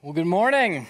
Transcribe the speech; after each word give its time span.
Well, 0.00 0.12
good 0.12 0.28
morning. 0.28 0.86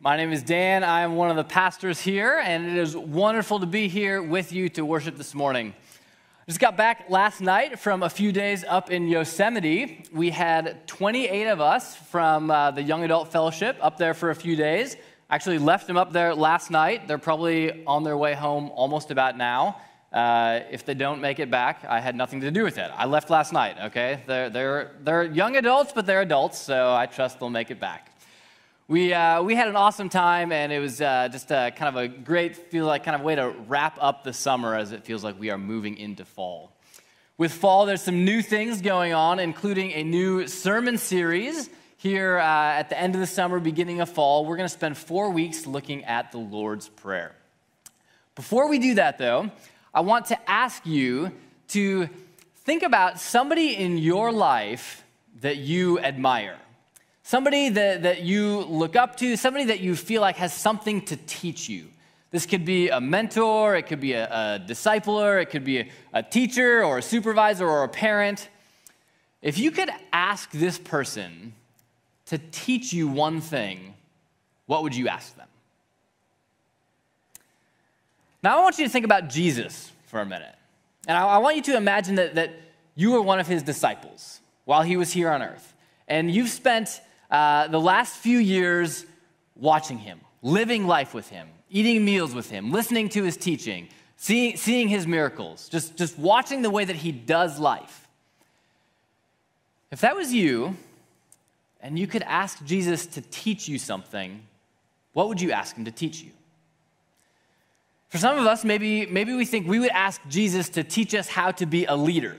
My 0.00 0.16
name 0.16 0.32
is 0.32 0.42
Dan. 0.42 0.82
I 0.82 1.02
am 1.02 1.16
one 1.16 1.28
of 1.28 1.36
the 1.36 1.44
pastors 1.44 2.00
here, 2.00 2.38
and 2.42 2.66
it 2.66 2.78
is 2.78 2.96
wonderful 2.96 3.60
to 3.60 3.66
be 3.66 3.88
here 3.88 4.22
with 4.22 4.52
you 4.52 4.70
to 4.70 4.86
worship 4.86 5.18
this 5.18 5.34
morning. 5.34 5.74
Just 6.46 6.60
got 6.60 6.78
back 6.78 7.10
last 7.10 7.42
night 7.42 7.78
from 7.78 8.02
a 8.02 8.08
few 8.08 8.32
days 8.32 8.64
up 8.66 8.90
in 8.90 9.06
Yosemite. 9.06 10.02
We 10.14 10.30
had 10.30 10.86
28 10.86 11.46
of 11.48 11.60
us 11.60 11.94
from 11.94 12.50
uh, 12.50 12.70
the 12.70 12.82
Young 12.82 13.04
Adult 13.04 13.30
Fellowship 13.30 13.76
up 13.82 13.98
there 13.98 14.14
for 14.14 14.30
a 14.30 14.34
few 14.34 14.56
days. 14.56 14.96
Actually, 15.28 15.58
left 15.58 15.86
them 15.86 15.98
up 15.98 16.10
there 16.10 16.34
last 16.34 16.70
night. 16.70 17.06
They're 17.06 17.18
probably 17.18 17.84
on 17.84 18.02
their 18.02 18.16
way 18.16 18.32
home 18.32 18.70
almost 18.70 19.10
about 19.10 19.36
now. 19.36 19.76
Uh, 20.12 20.60
if 20.70 20.86
they 20.86 20.94
don't 20.94 21.20
make 21.20 21.38
it 21.38 21.50
back, 21.50 21.84
I 21.86 22.00
had 22.00 22.16
nothing 22.16 22.40
to 22.40 22.50
do 22.50 22.64
with 22.64 22.78
it. 22.78 22.90
I 22.94 23.04
left 23.04 23.28
last 23.28 23.52
night, 23.52 23.76
okay? 23.86 24.22
They're, 24.26 24.48
they're, 24.48 24.92
they're 25.02 25.24
young 25.24 25.56
adults, 25.56 25.92
but 25.94 26.06
they're 26.06 26.22
adults, 26.22 26.58
so 26.58 26.94
I 26.94 27.06
trust 27.06 27.40
they'll 27.40 27.50
make 27.50 27.70
it 27.70 27.78
back. 27.78 28.12
We, 28.88 29.12
uh, 29.12 29.42
we 29.42 29.54
had 29.54 29.68
an 29.68 29.76
awesome 29.76 30.08
time, 30.08 30.50
and 30.50 30.72
it 30.72 30.78
was 30.78 31.02
uh, 31.02 31.28
just 31.30 31.50
a, 31.50 31.72
kind 31.76 31.94
of 31.94 32.02
a 32.02 32.08
great, 32.08 32.56
feel 32.56 32.86
like 32.86 33.04
kind 33.04 33.14
of 33.14 33.20
way 33.20 33.34
to 33.34 33.50
wrap 33.66 33.98
up 34.00 34.24
the 34.24 34.32
summer 34.32 34.74
as 34.74 34.92
it 34.92 35.04
feels 35.04 35.22
like 35.22 35.38
we 35.38 35.50
are 35.50 35.58
moving 35.58 35.98
into 35.98 36.24
fall. 36.24 36.72
With 37.36 37.52
fall, 37.52 37.84
there's 37.84 38.00
some 38.00 38.24
new 38.24 38.40
things 38.40 38.80
going 38.80 39.12
on, 39.12 39.40
including 39.40 39.92
a 39.92 40.02
new 40.04 40.48
sermon 40.48 40.96
series 40.96 41.68
here 41.98 42.38
uh, 42.38 42.42
at 42.42 42.88
the 42.88 42.98
end 42.98 43.14
of 43.14 43.20
the 43.20 43.26
summer, 43.26 43.60
beginning 43.60 44.00
of 44.00 44.08
fall. 44.08 44.46
We're 44.46 44.56
going 44.56 44.68
to 44.68 44.74
spend 44.74 44.96
four 44.96 45.30
weeks 45.30 45.66
looking 45.66 46.04
at 46.04 46.32
the 46.32 46.38
Lord's 46.38 46.88
Prayer. 46.88 47.34
Before 48.34 48.68
we 48.68 48.78
do 48.78 48.94
that, 48.94 49.18
though, 49.18 49.50
I 49.94 50.00
want 50.00 50.26
to 50.26 50.50
ask 50.50 50.84
you 50.86 51.32
to 51.68 52.08
think 52.64 52.82
about 52.82 53.18
somebody 53.18 53.74
in 53.74 53.98
your 53.98 54.30
life 54.30 55.04
that 55.40 55.56
you 55.56 55.98
admire, 56.00 56.58
somebody 57.22 57.70
that, 57.70 58.02
that 58.02 58.22
you 58.22 58.60
look 58.60 58.96
up 58.96 59.16
to, 59.16 59.36
somebody 59.36 59.66
that 59.66 59.80
you 59.80 59.96
feel 59.96 60.20
like 60.20 60.36
has 60.36 60.52
something 60.52 61.02
to 61.06 61.16
teach 61.16 61.68
you. 61.68 61.88
This 62.30 62.44
could 62.44 62.64
be 62.64 62.90
a 62.90 63.00
mentor, 63.00 63.74
it 63.76 63.86
could 63.86 64.00
be 64.00 64.12
a, 64.12 64.26
a 64.26 64.64
discipler, 64.66 65.40
it 65.40 65.46
could 65.46 65.64
be 65.64 65.78
a, 65.80 65.88
a 66.12 66.22
teacher 66.22 66.84
or 66.84 66.98
a 66.98 67.02
supervisor 67.02 67.66
or 67.66 67.84
a 67.84 67.88
parent. 67.88 68.48
If 69.40 69.58
you 69.58 69.70
could 69.70 69.90
ask 70.12 70.50
this 70.50 70.78
person 70.78 71.54
to 72.26 72.38
teach 72.50 72.92
you 72.92 73.08
one 73.08 73.40
thing, 73.40 73.94
what 74.66 74.82
would 74.82 74.94
you 74.94 75.08
ask 75.08 75.34
them? 75.36 75.48
Now, 78.42 78.58
I 78.58 78.62
want 78.62 78.78
you 78.78 78.84
to 78.84 78.90
think 78.90 79.04
about 79.04 79.28
Jesus 79.28 79.90
for 80.06 80.20
a 80.20 80.26
minute. 80.26 80.54
And 81.06 81.16
I, 81.16 81.26
I 81.26 81.38
want 81.38 81.56
you 81.56 81.62
to 81.62 81.76
imagine 81.76 82.16
that, 82.16 82.36
that 82.36 82.52
you 82.94 83.12
were 83.12 83.22
one 83.22 83.40
of 83.40 83.46
his 83.46 83.62
disciples 83.62 84.40
while 84.64 84.82
he 84.82 84.96
was 84.96 85.12
here 85.12 85.30
on 85.30 85.42
earth. 85.42 85.74
And 86.06 86.30
you've 86.30 86.48
spent 86.48 87.00
uh, 87.30 87.68
the 87.68 87.80
last 87.80 88.16
few 88.16 88.38
years 88.38 89.04
watching 89.56 89.98
him, 89.98 90.20
living 90.42 90.86
life 90.86 91.14
with 91.14 91.28
him, 91.28 91.48
eating 91.70 92.04
meals 92.04 92.34
with 92.34 92.50
him, 92.50 92.70
listening 92.70 93.08
to 93.10 93.24
his 93.24 93.36
teaching, 93.36 93.88
seeing, 94.16 94.56
seeing 94.56 94.88
his 94.88 95.06
miracles, 95.06 95.68
just, 95.68 95.96
just 95.96 96.18
watching 96.18 96.62
the 96.62 96.70
way 96.70 96.84
that 96.84 96.96
he 96.96 97.12
does 97.12 97.58
life. 97.58 98.08
If 99.90 100.00
that 100.02 100.14
was 100.14 100.32
you, 100.32 100.76
and 101.80 101.98
you 101.98 102.06
could 102.06 102.22
ask 102.22 102.64
Jesus 102.64 103.06
to 103.06 103.20
teach 103.20 103.68
you 103.68 103.78
something, 103.78 104.42
what 105.12 105.28
would 105.28 105.40
you 105.40 105.52
ask 105.52 105.76
him 105.76 105.84
to 105.84 105.90
teach 105.90 106.20
you? 106.22 106.30
For 108.08 108.18
some 108.18 108.38
of 108.38 108.46
us, 108.46 108.64
maybe, 108.64 109.06
maybe 109.06 109.34
we 109.34 109.44
think 109.44 109.66
we 109.66 109.78
would 109.78 109.90
ask 109.90 110.20
Jesus 110.28 110.70
to 110.70 110.84
teach 110.84 111.14
us 111.14 111.28
how 111.28 111.50
to 111.52 111.66
be 111.66 111.84
a 111.84 111.94
leader. 111.94 112.36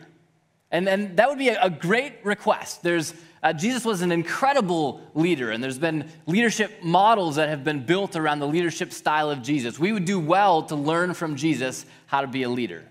And, 0.71 0.87
and 0.89 1.17
that 1.17 1.29
would 1.29 1.37
be 1.37 1.49
a, 1.49 1.61
a 1.63 1.69
great 1.69 2.13
request. 2.23 2.83
There's, 2.83 3.13
uh, 3.41 3.53
Jesus 3.53 3.85
was 3.85 4.01
an 4.01 4.11
incredible 4.11 5.01
leader, 5.13 5.51
and 5.51 5.63
there's 5.63 5.79
been 5.79 6.09
leadership 6.25 6.83
models 6.83 7.35
that 7.35 7.49
have 7.49 7.63
been 7.63 7.85
built 7.85 8.15
around 8.15 8.39
the 8.39 8.47
leadership 8.47 8.91
style 8.91 9.29
of 9.29 9.41
Jesus. 9.41 9.79
We 9.79 9.91
would 9.91 10.05
do 10.05 10.19
well 10.19 10.63
to 10.63 10.75
learn 10.75 11.13
from 11.13 11.35
Jesus 11.35 11.85
how 12.07 12.21
to 12.21 12.27
be 12.27 12.43
a 12.43 12.49
leader. 12.49 12.83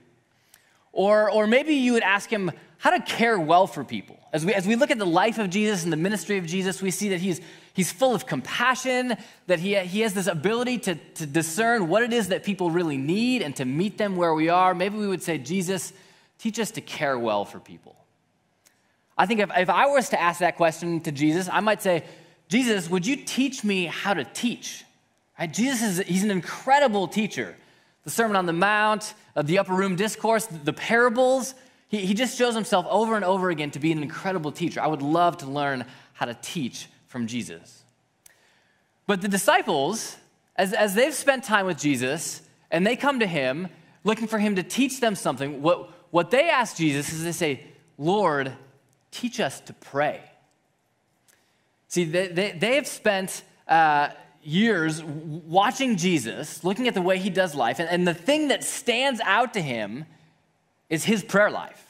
Or, 0.92 1.30
or 1.30 1.46
maybe 1.46 1.74
you 1.74 1.92
would 1.92 2.02
ask 2.02 2.30
him 2.30 2.50
how 2.78 2.90
to 2.90 3.00
care 3.00 3.38
well 3.38 3.66
for 3.66 3.84
people. 3.84 4.18
As 4.32 4.44
we, 4.44 4.54
as 4.54 4.66
we 4.66 4.76
look 4.76 4.90
at 4.90 4.98
the 4.98 5.06
life 5.06 5.38
of 5.38 5.50
Jesus 5.50 5.82
and 5.84 5.92
the 5.92 5.96
ministry 5.96 6.38
of 6.38 6.46
Jesus, 6.46 6.80
we 6.80 6.90
see 6.90 7.08
that 7.10 7.20
he's, 7.20 7.40
he's 7.74 7.90
full 7.90 8.14
of 8.14 8.26
compassion, 8.26 9.16
that 9.48 9.58
he, 9.58 9.76
he 9.80 10.00
has 10.00 10.14
this 10.14 10.28
ability 10.28 10.78
to, 10.78 10.94
to 10.94 11.26
discern 11.26 11.88
what 11.88 12.02
it 12.02 12.12
is 12.12 12.28
that 12.28 12.44
people 12.44 12.70
really 12.70 12.96
need 12.96 13.42
and 13.42 13.54
to 13.56 13.64
meet 13.64 13.98
them 13.98 14.16
where 14.16 14.32
we 14.32 14.48
are. 14.48 14.74
Maybe 14.74 14.96
we 14.96 15.08
would 15.08 15.22
say, 15.22 15.38
Jesus, 15.38 15.92
teach 16.38 16.58
us 16.60 16.70
to 16.72 16.80
care 16.80 17.18
well 17.18 17.44
for 17.44 17.58
people. 17.58 17.96
I 19.16 19.26
think 19.26 19.40
if, 19.40 19.50
if 19.56 19.68
I 19.68 19.86
was 19.86 20.10
to 20.10 20.20
ask 20.20 20.40
that 20.40 20.56
question 20.56 21.00
to 21.00 21.10
Jesus, 21.10 21.48
I 21.50 21.58
might 21.58 21.82
say, 21.82 22.04
Jesus, 22.48 22.88
would 22.88 23.06
you 23.06 23.16
teach 23.16 23.64
me 23.64 23.86
how 23.86 24.14
to 24.14 24.24
teach? 24.24 24.84
Right? 25.38 25.52
Jesus 25.52 25.98
is 25.98 26.06
he's 26.06 26.22
an 26.22 26.30
incredible 26.30 27.08
teacher. 27.08 27.56
The 28.04 28.10
Sermon 28.10 28.36
on 28.36 28.46
the 28.46 28.52
Mount, 28.52 29.14
uh, 29.34 29.42
the 29.42 29.58
Upper 29.58 29.74
Room 29.74 29.96
Discourse, 29.96 30.46
the 30.46 30.72
parables, 30.72 31.54
he, 31.88 32.06
he 32.06 32.14
just 32.14 32.38
shows 32.38 32.54
himself 32.54 32.86
over 32.88 33.16
and 33.16 33.24
over 33.24 33.50
again 33.50 33.70
to 33.72 33.78
be 33.78 33.90
an 33.90 34.02
incredible 34.02 34.52
teacher. 34.52 34.80
I 34.80 34.86
would 34.86 35.02
love 35.02 35.38
to 35.38 35.46
learn 35.46 35.84
how 36.12 36.26
to 36.26 36.34
teach 36.34 36.88
from 37.06 37.26
Jesus. 37.26 37.82
But 39.06 39.22
the 39.22 39.28
disciples, 39.28 40.16
as, 40.56 40.72
as 40.72 40.94
they've 40.94 41.14
spent 41.14 41.44
time 41.44 41.66
with 41.66 41.78
Jesus 41.78 42.42
and 42.70 42.86
they 42.86 42.94
come 42.94 43.20
to 43.20 43.26
him 43.26 43.68
looking 44.04 44.28
for 44.28 44.38
him 44.38 44.56
to 44.56 44.62
teach 44.62 45.00
them 45.00 45.14
something, 45.14 45.62
what, 45.62 45.90
what 46.10 46.30
they 46.30 46.50
ask 46.50 46.76
Jesus 46.76 47.12
is 47.12 47.24
they 47.24 47.32
say, 47.32 47.64
Lord, 47.96 48.52
teach 49.10 49.40
us 49.40 49.60
to 49.60 49.72
pray. 49.72 50.20
See, 51.88 52.04
they, 52.04 52.28
they, 52.28 52.52
they 52.52 52.74
have 52.74 52.86
spent 52.86 53.42
uh, 53.66 54.10
years 54.42 55.02
watching 55.02 55.96
Jesus, 55.96 56.62
looking 56.62 56.86
at 56.86 56.94
the 56.94 57.02
way 57.02 57.18
he 57.18 57.30
does 57.30 57.54
life, 57.54 57.78
and, 57.78 57.88
and 57.88 58.06
the 58.06 58.14
thing 58.14 58.48
that 58.48 58.62
stands 58.62 59.20
out 59.24 59.54
to 59.54 59.62
him 59.62 60.04
is 60.88 61.04
his 61.04 61.22
prayer 61.22 61.50
life. 61.50 61.84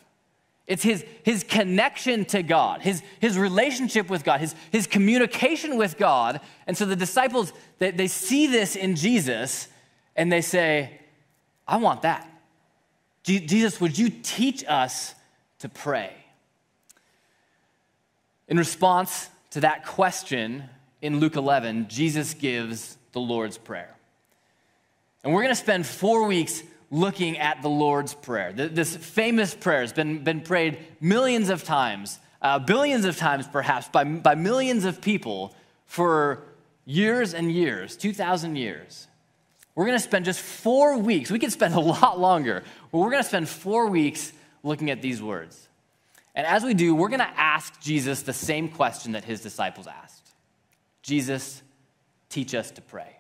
It's 0.67 0.83
his, 0.83 1.05
his 1.23 1.45
connection 1.45 2.27
to 2.27 2.43
God, 2.43 2.83
his, 2.83 3.03
his 3.21 3.39
relationship 3.39 4.11
with 4.11 4.23
God, 4.23 4.41
his, 4.41 4.55
his 4.71 4.87
communication 4.87 5.79
with 5.79 5.97
God. 5.97 6.41
And 6.67 6.77
so 6.77 6.85
the 6.85 6.95
disciples, 6.95 7.55
they, 7.79 7.91
they 7.91 8.07
see 8.07 8.47
this 8.47 8.77
in 8.77 8.95
Jesus 8.95 9.69
and 10.15 10.31
they 10.31 10.43
say, 10.43 11.01
I 11.67 11.79
want 11.79 12.03
that. 12.03 12.29
Jesus, 13.23 13.81
would 13.81 13.99
you 13.99 14.11
teach 14.11 14.65
us 14.67 15.15
to 15.61 15.69
pray? 15.69 16.13
In 18.47 18.59
response 18.59 19.29
to 19.51 19.61
that 19.61 19.87
question 19.87 20.65
in 21.01 21.21
Luke 21.21 21.37
11, 21.37 21.89
Jesus 21.89 22.35
gives 22.35 22.97
the 23.13 23.21
Lord's 23.21 23.59
Prayer. 23.59 23.95
And 25.25 25.33
we're 25.33 25.43
going 25.43 25.55
to 25.55 25.61
spend 25.61 25.87
four 25.87 26.27
weeks 26.27 26.63
looking 26.91 27.39
at 27.39 27.63
the 27.63 27.69
Lord's 27.69 28.15
Prayer. 28.15 28.53
This 28.53 28.97
famous 28.97 29.55
prayer 29.55 29.83
has 29.83 29.93
been, 29.93 30.25
been 30.25 30.41
prayed 30.41 30.79
millions 31.01 31.51
of 31.51 31.65
times, 31.65 32.19
uh, 32.41 32.59
billions 32.59 33.05
of 33.05 33.17
times 33.17 33.47
perhaps, 33.47 33.89
by, 33.89 34.05
by 34.05 34.35
millions 34.35 34.85
of 34.85 35.01
people 35.01 35.55
for 35.87 36.45
years 36.87 37.35
and 37.35 37.53
years 37.53 37.97
2,000 37.97 38.57
years. 38.57 39.07
We're 39.75 39.85
going 39.85 39.99
to 39.99 40.03
spend 40.03 40.25
just 40.25 40.41
four 40.41 40.99
weeks, 40.99 41.31
we 41.31 41.39
could 41.39 41.53
spend 41.53 41.75
a 41.75 41.81
lot 42.03 42.19
longer, 42.19 42.65
but 42.91 42.99
we're 42.99 43.11
going 43.11 43.23
to 43.23 43.29
spend 43.29 43.49
four 43.49 43.87
weeks 43.89 44.33
looking 44.63 44.91
at 44.91 45.03
these 45.03 45.23
words. 45.23 45.69
And 46.35 46.47
as 46.47 46.63
we 46.63 46.73
do, 46.73 46.95
we're 46.95 47.09
going 47.09 47.21
to 47.21 47.41
ask 47.41 47.81
Jesus 47.81 48.23
the 48.23 48.33
same 48.33 48.69
question 48.69 49.13
that 49.13 49.25
his 49.25 49.41
disciples 49.41 49.87
asked 49.87 50.15
Jesus, 51.03 51.63
teach 52.29 52.55
us 52.55 52.71
to 52.73 52.83
pray 52.83 53.18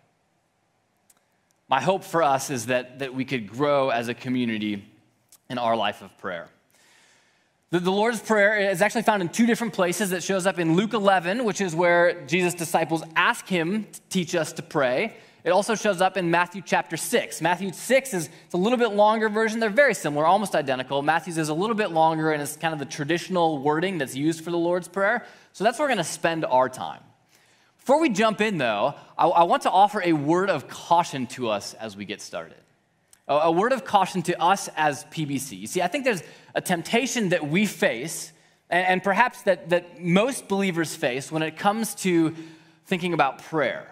my 1.68 1.80
hope 1.80 2.04
for 2.04 2.22
us 2.22 2.50
is 2.50 2.66
that, 2.66 3.00
that 3.00 3.14
we 3.14 3.24
could 3.24 3.46
grow 3.46 3.90
as 3.90 4.08
a 4.08 4.14
community 4.14 4.84
in 5.50 5.58
our 5.58 5.76
life 5.76 6.02
of 6.02 6.16
prayer. 6.18 6.48
The, 7.70 7.80
the 7.80 7.92
Lord's 7.92 8.20
Prayer 8.20 8.70
is 8.70 8.80
actually 8.80 9.02
found 9.02 9.20
in 9.20 9.28
two 9.28 9.44
different 9.44 9.74
places. 9.74 10.10
It 10.12 10.22
shows 10.22 10.46
up 10.46 10.58
in 10.58 10.74
Luke 10.74 10.94
11, 10.94 11.44
which 11.44 11.60
is 11.60 11.74
where 11.74 12.24
Jesus' 12.26 12.54
disciples 12.54 13.02
ask 13.14 13.46
him 13.46 13.84
to 13.84 14.00
teach 14.08 14.34
us 14.34 14.54
to 14.54 14.62
pray. 14.62 15.16
It 15.44 15.50
also 15.50 15.74
shows 15.74 16.00
up 16.00 16.16
in 16.16 16.30
Matthew 16.30 16.62
chapter 16.64 16.96
6. 16.96 17.42
Matthew 17.42 17.72
6 17.72 18.14
is 18.14 18.30
it's 18.46 18.54
a 18.54 18.58
little 18.58 18.78
bit 18.78 18.92
longer 18.92 19.28
version. 19.28 19.60
They're 19.60 19.68
very 19.68 19.94
similar, 19.94 20.24
almost 20.24 20.54
identical. 20.54 21.02
Matthew's 21.02 21.36
is 21.36 21.50
a 21.50 21.54
little 21.54 21.76
bit 21.76 21.90
longer 21.90 22.32
and 22.32 22.40
it's 22.42 22.56
kind 22.56 22.72
of 22.72 22.78
the 22.78 22.86
traditional 22.86 23.58
wording 23.58 23.98
that's 23.98 24.16
used 24.16 24.42
for 24.42 24.50
the 24.50 24.58
Lord's 24.58 24.88
Prayer. 24.88 25.26
So 25.52 25.62
that's 25.62 25.78
where 25.78 25.84
we're 25.84 25.94
going 25.94 26.04
to 26.04 26.10
spend 26.10 26.46
our 26.46 26.70
time. 26.70 27.00
Before 27.88 28.02
we 28.02 28.10
jump 28.10 28.42
in, 28.42 28.58
though, 28.58 28.92
I, 29.16 29.26
I 29.28 29.42
want 29.44 29.62
to 29.62 29.70
offer 29.70 30.02
a 30.02 30.12
word 30.12 30.50
of 30.50 30.68
caution 30.68 31.26
to 31.28 31.48
us 31.48 31.72
as 31.72 31.96
we 31.96 32.04
get 32.04 32.20
started. 32.20 32.58
A, 33.26 33.34
a 33.34 33.50
word 33.50 33.72
of 33.72 33.86
caution 33.86 34.20
to 34.24 34.38
us 34.38 34.68
as 34.76 35.04
PBC. 35.04 35.58
You 35.58 35.66
see, 35.66 35.80
I 35.80 35.86
think 35.86 36.04
there's 36.04 36.22
a 36.54 36.60
temptation 36.60 37.30
that 37.30 37.48
we 37.48 37.64
face, 37.64 38.30
and, 38.68 38.86
and 38.86 39.02
perhaps 39.02 39.40
that, 39.44 39.70
that 39.70 40.02
most 40.02 40.48
believers 40.48 40.94
face 40.94 41.32
when 41.32 41.42
it 41.42 41.56
comes 41.56 41.94
to 42.02 42.36
thinking 42.84 43.14
about 43.14 43.42
prayer. 43.44 43.90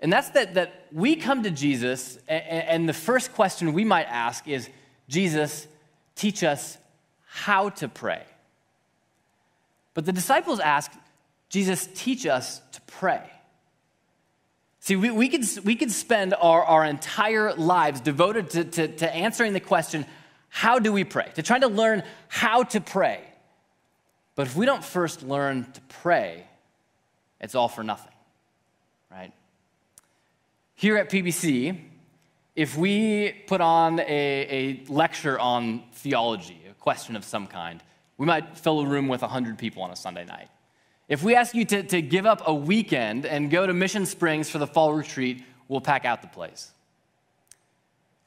And 0.00 0.10
that's 0.10 0.30
that, 0.30 0.54
that 0.54 0.86
we 0.90 1.14
come 1.14 1.42
to 1.42 1.50
Jesus, 1.50 2.18
and, 2.26 2.42
and 2.42 2.88
the 2.88 2.94
first 2.94 3.34
question 3.34 3.74
we 3.74 3.84
might 3.84 4.06
ask 4.06 4.48
is 4.48 4.70
Jesus, 5.10 5.66
teach 6.14 6.42
us 6.42 6.78
how 7.26 7.68
to 7.68 7.86
pray. 7.86 8.22
But 9.92 10.06
the 10.06 10.12
disciples 10.12 10.58
ask, 10.58 10.90
Jesus, 11.50 11.88
teach 11.94 12.26
us 12.26 12.60
to 12.72 12.80
pray. 12.82 13.22
See, 14.78 14.96
we, 14.96 15.10
we, 15.10 15.28
could, 15.28 15.44
we 15.64 15.76
could 15.76 15.90
spend 15.90 16.32
our, 16.32 16.64
our 16.64 16.84
entire 16.84 17.52
lives 17.52 18.00
devoted 18.00 18.50
to, 18.50 18.64
to, 18.64 18.88
to 18.88 19.14
answering 19.14 19.52
the 19.52 19.60
question, 19.60 20.06
how 20.48 20.78
do 20.78 20.92
we 20.92 21.04
pray? 21.04 21.30
To 21.34 21.42
trying 21.42 21.60
to 21.60 21.68
learn 21.68 22.02
how 22.28 22.62
to 22.62 22.80
pray. 22.80 23.20
But 24.36 24.46
if 24.46 24.56
we 24.56 24.64
don't 24.64 24.82
first 24.82 25.22
learn 25.22 25.70
to 25.72 25.80
pray, 25.82 26.46
it's 27.40 27.54
all 27.54 27.68
for 27.68 27.82
nothing, 27.82 28.12
right? 29.10 29.32
Here 30.74 30.96
at 30.96 31.10
PBC, 31.10 31.78
if 32.56 32.76
we 32.76 33.32
put 33.46 33.60
on 33.60 34.00
a, 34.00 34.04
a 34.08 34.84
lecture 34.88 35.38
on 35.38 35.82
theology, 35.92 36.60
a 36.70 36.74
question 36.74 37.16
of 37.16 37.24
some 37.24 37.46
kind, 37.46 37.82
we 38.16 38.26
might 38.26 38.56
fill 38.56 38.80
a 38.80 38.86
room 38.86 39.08
with 39.08 39.20
100 39.20 39.58
people 39.58 39.82
on 39.82 39.90
a 39.90 39.96
Sunday 39.96 40.24
night. 40.24 40.48
If 41.10 41.24
we 41.24 41.34
ask 41.34 41.56
you 41.56 41.64
to, 41.64 41.82
to 41.82 42.00
give 42.00 42.24
up 42.24 42.42
a 42.46 42.54
weekend 42.54 43.26
and 43.26 43.50
go 43.50 43.66
to 43.66 43.74
Mission 43.74 44.06
Springs 44.06 44.48
for 44.48 44.58
the 44.58 44.66
fall 44.66 44.94
retreat, 44.94 45.42
we'll 45.66 45.80
pack 45.80 46.04
out 46.04 46.22
the 46.22 46.28
place. 46.28 46.70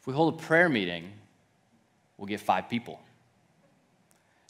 If 0.01 0.07
we 0.07 0.13
hold 0.13 0.33
a 0.33 0.37
prayer 0.37 0.67
meeting, 0.67 1.09
we'll 2.17 2.27
get 2.27 2.41
five 2.41 2.67
people. 2.69 2.99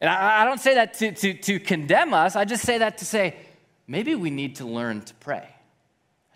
And 0.01 0.09
I, 0.09 0.41
I 0.41 0.45
don't 0.45 0.59
say 0.59 0.73
that 0.73 0.95
to, 0.95 1.11
to, 1.11 1.33
to 1.35 1.59
condemn 1.59 2.15
us, 2.15 2.35
I 2.35 2.43
just 2.43 2.65
say 2.65 2.79
that 2.79 2.97
to 2.97 3.05
say 3.05 3.35
maybe 3.87 4.15
we 4.15 4.31
need 4.31 4.55
to 4.55 4.65
learn 4.65 5.01
to 5.01 5.13
pray. 5.15 5.47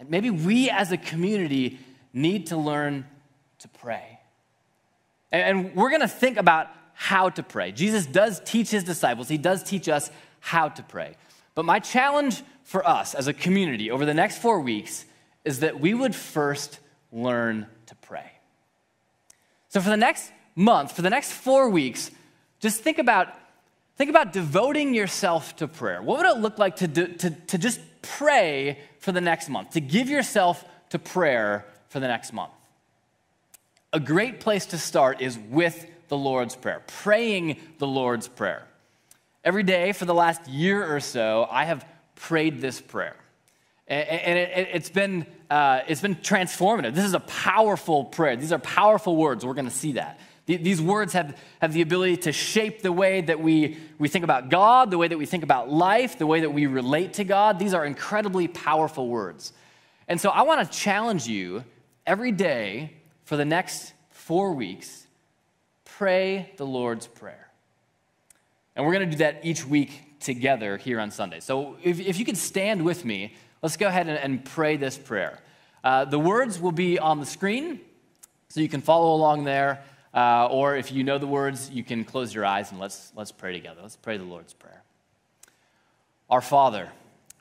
Maybe 0.08 0.30
we 0.30 0.70
as 0.70 0.92
a 0.92 0.98
community 0.98 1.80
need 2.14 2.48
to 2.48 2.58
learn 2.58 3.08
to 3.58 3.68
pray. 3.70 4.20
And 5.32 5.76
we're 5.76 5.90
going 5.90 6.02
to 6.02 6.08
think 6.08 6.38
about 6.38 6.68
how 6.94 7.32
to 7.32 7.42
pray. 7.42 7.72
Jesus 7.72 8.06
does 8.06 8.40
teach 8.46 8.70
his 8.70 8.84
disciples, 8.84 9.28
he 9.28 9.40
does 9.40 9.64
teach 9.64 9.90
us 9.90 10.12
how 10.40 10.70
to 10.70 10.84
pray. 10.84 11.16
But 11.58 11.66
my 11.66 11.80
challenge 11.80 12.44
for 12.66 12.88
us 12.88 13.16
as 13.16 13.28
a 13.28 13.34
community 13.34 13.90
over 13.90 14.06
the 14.06 14.14
next 14.14 14.38
four 14.38 14.60
weeks 14.60 15.06
is 15.44 15.62
that 15.62 15.80
we 15.80 15.92
would 15.92 16.14
first 16.14 16.80
learn 17.12 17.66
to 17.88 17.96
pray. 17.96 18.30
So 19.70 19.82
for 19.82 19.90
the 19.90 19.98
next 19.98 20.32
month, 20.54 20.92
for 20.92 21.02
the 21.02 21.10
next 21.10 21.32
four 21.32 21.68
weeks, 21.68 22.12
just 22.60 22.82
think 22.82 23.00
about, 23.00 23.34
think 23.96 24.12
about 24.12 24.34
devoting 24.34 24.94
yourself 24.94 25.56
to 25.56 25.68
prayer. 25.68 26.00
What 26.00 26.20
would 26.20 26.28
it 26.28 26.38
look 26.38 26.60
like 26.60 26.76
to, 26.76 26.88
do, 26.88 27.08
to, 27.08 27.32
to 27.32 27.58
just 27.58 27.80
pray 28.04 28.78
for 29.00 29.12
the 29.12 29.20
next 29.20 29.50
month, 29.50 29.72
to 29.72 29.82
give 29.82 30.10
yourself 30.10 30.64
to 30.92 31.00
prayer 31.00 31.66
for 31.90 32.00
the 32.00 32.08
next 32.08 32.34
month? 32.34 32.54
A 33.94 34.00
great 34.00 34.40
place 34.40 34.68
to 34.68 34.78
start 34.78 35.22
is 35.22 35.40
with 35.50 35.88
the 36.08 36.18
Lord's 36.18 36.56
Prayer, 36.56 36.84
praying 36.86 37.58
the 37.80 37.88
Lord's 37.88 38.28
Prayer. 38.28 38.68
Every 39.48 39.64
day 39.64 39.94
for 39.94 40.04
the 40.04 40.14
last 40.14 40.46
year 40.50 40.94
or 40.94 41.00
so, 41.00 41.48
I 41.50 41.64
have 41.64 41.88
prayed 42.16 42.60
this 42.60 42.82
prayer. 42.82 43.16
And 43.88 44.38
it, 44.38 44.68
has 44.72 44.90
been, 44.90 45.26
uh, 45.50 45.84
it's 45.88 46.02
been 46.02 46.18
transformative. 46.18 46.94
This 46.94 47.06
is 47.06 47.14
a 47.14 47.22
powerful 47.22 48.04
prayer. 48.04 48.36
These 48.36 48.52
are 48.52 48.60
powerful 48.60 49.16
words. 49.16 49.46
We're 49.46 49.54
going 49.54 49.64
to 49.64 49.72
see 49.72 49.94
that. 49.94 50.20
These 50.48 50.82
words 50.82 51.14
have, 51.14 51.38
have 51.62 51.72
the 51.72 51.82
ability 51.82 52.18
to 52.18 52.34
shape 52.34 52.82
the 52.82 52.92
way 52.92 53.22
that 53.22 53.40
we, 53.40 53.78
we 53.98 54.10
think 54.10 54.26
about 54.26 54.50
God, 54.50 54.92
the 54.92 54.98
way 54.98 55.08
that 55.08 55.18
we 55.18 55.26
think 55.26 55.46
about 55.46 55.72
life, 55.72 56.18
the 56.18 56.28
way 56.28 56.42
that 56.42 56.52
we 56.52 56.66
relate 56.66 57.14
to 57.14 57.24
God. 57.24 57.58
These 57.58 57.74
are 57.74 57.86
incredibly 57.86 58.50
powerful 58.50 59.08
words. 59.08 59.54
And 60.10 60.20
so 60.20 60.30
I 60.30 60.42
want 60.42 60.70
to 60.70 60.78
challenge 60.78 61.26
you 61.26 61.64
every 62.06 62.34
day 62.34 62.98
for 63.24 63.38
the 63.38 63.46
next 63.46 63.94
four 64.10 64.52
weeks 64.52 65.08
pray 65.86 66.52
the 66.58 66.66
Lord's 66.66 67.08
Prayer. 67.08 67.47
And 68.78 68.86
we're 68.86 68.94
going 68.94 69.10
to 69.10 69.12
do 69.12 69.24
that 69.24 69.40
each 69.44 69.66
week 69.66 70.20
together 70.20 70.78
here 70.78 71.00
on 71.00 71.10
Sunday. 71.10 71.40
So 71.40 71.78
if, 71.84 72.00
if 72.00 72.20
you 72.20 72.26
could 72.26 72.38
stand 72.38 72.86
with 72.86 73.04
me, 73.04 73.34
let's 73.64 73.76
go 73.76 73.88
ahead 73.88 74.08
and, 74.08 74.20
and 74.20 74.46
pray 74.46 74.78
this 74.78 74.96
prayer. 74.96 75.40
Uh, 75.84 76.06
the 76.06 76.20
words 76.20 76.60
will 76.60 76.72
be 76.72 77.00
on 77.00 77.20
the 77.20 77.26
screen, 77.26 77.80
so 78.50 78.60
you 78.60 78.70
can 78.70 78.82
follow 78.82 79.16
along 79.16 79.46
there. 79.46 79.84
Uh, 80.14 80.46
or 80.46 80.76
if 80.76 80.92
you 80.92 81.04
know 81.04 81.18
the 81.18 81.26
words, 81.26 81.72
you 81.72 81.84
can 81.84 82.04
close 82.06 82.36
your 82.36 82.46
eyes 82.46 82.70
and 82.70 82.80
let's, 82.80 83.12
let's 83.16 83.32
pray 83.32 83.52
together. 83.52 83.82
Let's 83.82 83.96
pray 83.96 84.18
the 84.18 84.24
Lord's 84.24 84.54
Prayer. 84.54 84.84
Our 86.30 86.42
Father, 86.42 86.92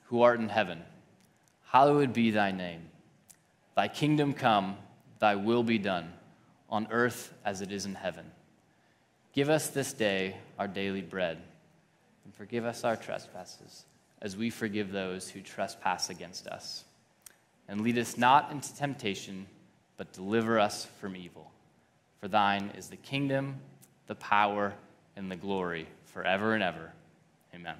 who 0.04 0.22
art 0.22 0.40
in 0.40 0.48
heaven, 0.48 0.82
hallowed 1.66 2.14
be 2.14 2.30
thy 2.30 2.50
name. 2.50 2.88
Thy 3.76 3.88
kingdom 3.88 4.32
come, 4.32 4.78
thy 5.18 5.34
will 5.34 5.62
be 5.62 5.76
done, 5.76 6.14
on 6.70 6.88
earth 6.90 7.34
as 7.44 7.60
it 7.60 7.72
is 7.72 7.84
in 7.84 7.94
heaven. 7.94 8.24
Give 9.36 9.50
us 9.50 9.68
this 9.68 9.92
day 9.92 10.34
our 10.58 10.66
daily 10.66 11.02
bread, 11.02 11.36
and 12.24 12.34
forgive 12.34 12.64
us 12.64 12.84
our 12.84 12.96
trespasses, 12.96 13.84
as 14.22 14.34
we 14.34 14.48
forgive 14.48 14.90
those 14.90 15.28
who 15.28 15.42
trespass 15.42 16.08
against 16.08 16.46
us. 16.46 16.84
And 17.68 17.82
lead 17.82 17.98
us 17.98 18.16
not 18.16 18.50
into 18.50 18.74
temptation, 18.74 19.46
but 19.98 20.10
deliver 20.14 20.58
us 20.58 20.88
from 21.02 21.14
evil. 21.14 21.50
For 22.18 22.28
thine 22.28 22.72
is 22.78 22.88
the 22.88 22.96
kingdom, 22.96 23.56
the 24.06 24.14
power, 24.14 24.72
and 25.16 25.30
the 25.30 25.36
glory 25.36 25.86
forever 26.06 26.54
and 26.54 26.62
ever. 26.62 26.92
Amen. 27.54 27.76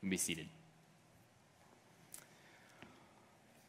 You 0.00 0.08
be 0.08 0.16
seated. 0.16 0.46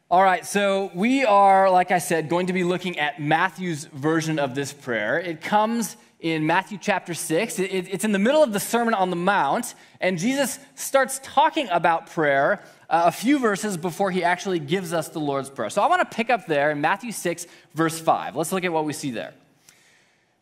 All 0.10 0.24
right, 0.24 0.46
so 0.46 0.90
we 0.94 1.26
are, 1.26 1.70
like 1.70 1.92
I 1.92 1.98
said, 1.98 2.30
going 2.30 2.48
to 2.48 2.54
be 2.54 2.64
looking 2.64 2.98
at 2.98 3.20
Matthew's 3.20 3.84
version 3.84 4.40
of 4.40 4.56
this 4.56 4.72
prayer. 4.72 5.20
It 5.20 5.42
comes 5.42 5.98
in 6.20 6.46
Matthew 6.46 6.78
chapter 6.82 7.14
6. 7.14 7.60
It's 7.60 8.04
in 8.04 8.12
the 8.12 8.20
middle 8.20 8.42
of 8.42 8.54
the 8.54 8.60
Sermon 8.60 8.94
on 8.94 9.10
the 9.10 9.16
Mount, 9.16 9.76
and 10.00 10.18
Jesus 10.18 10.60
starts 10.76 11.20
talking 11.24 11.68
about 11.70 12.10
prayer 12.10 12.64
uh, 12.90 13.04
a 13.06 13.12
few 13.12 13.40
verses 13.40 13.78
before 13.78 14.12
he 14.12 14.24
actually 14.24 14.60
gives 14.60 14.94
us 14.94 15.10
the 15.10 15.20
Lord's 15.20 15.50
Prayer. 15.50 15.70
So 15.70 15.82
I 15.82 15.88
want 15.88 16.10
to 16.10 16.16
pick 16.16 16.30
up 16.30 16.46
there 16.46 16.72
in 16.72 16.82
Matthew 16.82 17.12
6, 17.12 17.48
verse 17.74 18.00
5. 18.00 18.36
Let's 18.36 18.52
look 18.52 18.64
at 18.64 18.72
what 18.72 18.86
we 18.86 18.94
see 18.94 19.12
there. 19.12 19.34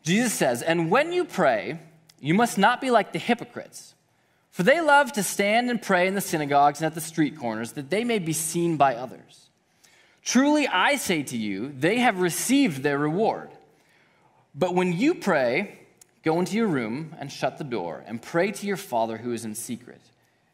Jesus 0.02 0.32
says, 0.34 0.62
And 0.62 0.90
when 0.90 1.12
you 1.12 1.24
pray, 1.24 1.78
you 2.20 2.34
must 2.34 2.58
not 2.58 2.80
be 2.80 2.90
like 2.90 3.12
the 3.12 3.18
hypocrites, 3.18 3.94
for 4.50 4.62
they 4.62 4.80
love 4.80 5.12
to 5.12 5.22
stand 5.22 5.70
and 5.70 5.80
pray 5.80 6.06
in 6.06 6.14
the 6.14 6.20
synagogues 6.20 6.80
and 6.80 6.86
at 6.86 6.94
the 6.94 7.00
street 7.00 7.38
corners, 7.38 7.72
that 7.72 7.90
they 7.90 8.04
may 8.04 8.18
be 8.18 8.32
seen 8.32 8.76
by 8.76 8.94
others. 8.94 9.48
Truly, 10.22 10.66
I 10.68 10.96
say 10.96 11.22
to 11.24 11.36
you, 11.36 11.72
they 11.76 11.98
have 11.98 12.20
received 12.20 12.82
their 12.82 12.98
reward. 12.98 13.50
But 14.54 14.74
when 14.74 14.92
you 14.92 15.14
pray, 15.14 15.78
go 16.22 16.38
into 16.38 16.56
your 16.56 16.68
room 16.68 17.14
and 17.18 17.30
shut 17.30 17.58
the 17.58 17.64
door 17.64 18.04
and 18.06 18.22
pray 18.22 18.52
to 18.52 18.66
your 18.66 18.76
Father 18.76 19.16
who 19.18 19.32
is 19.32 19.44
in 19.44 19.54
secret. 19.54 20.00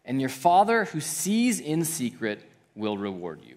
And 0.05 0.21
your 0.21 0.31
Father 0.31 0.87
who 0.87 1.01
sees 1.01 1.61
in 1.61 1.85
secret 1.85 2.43
will 2.75 2.97
reward 2.97 3.41
you. 3.47 3.57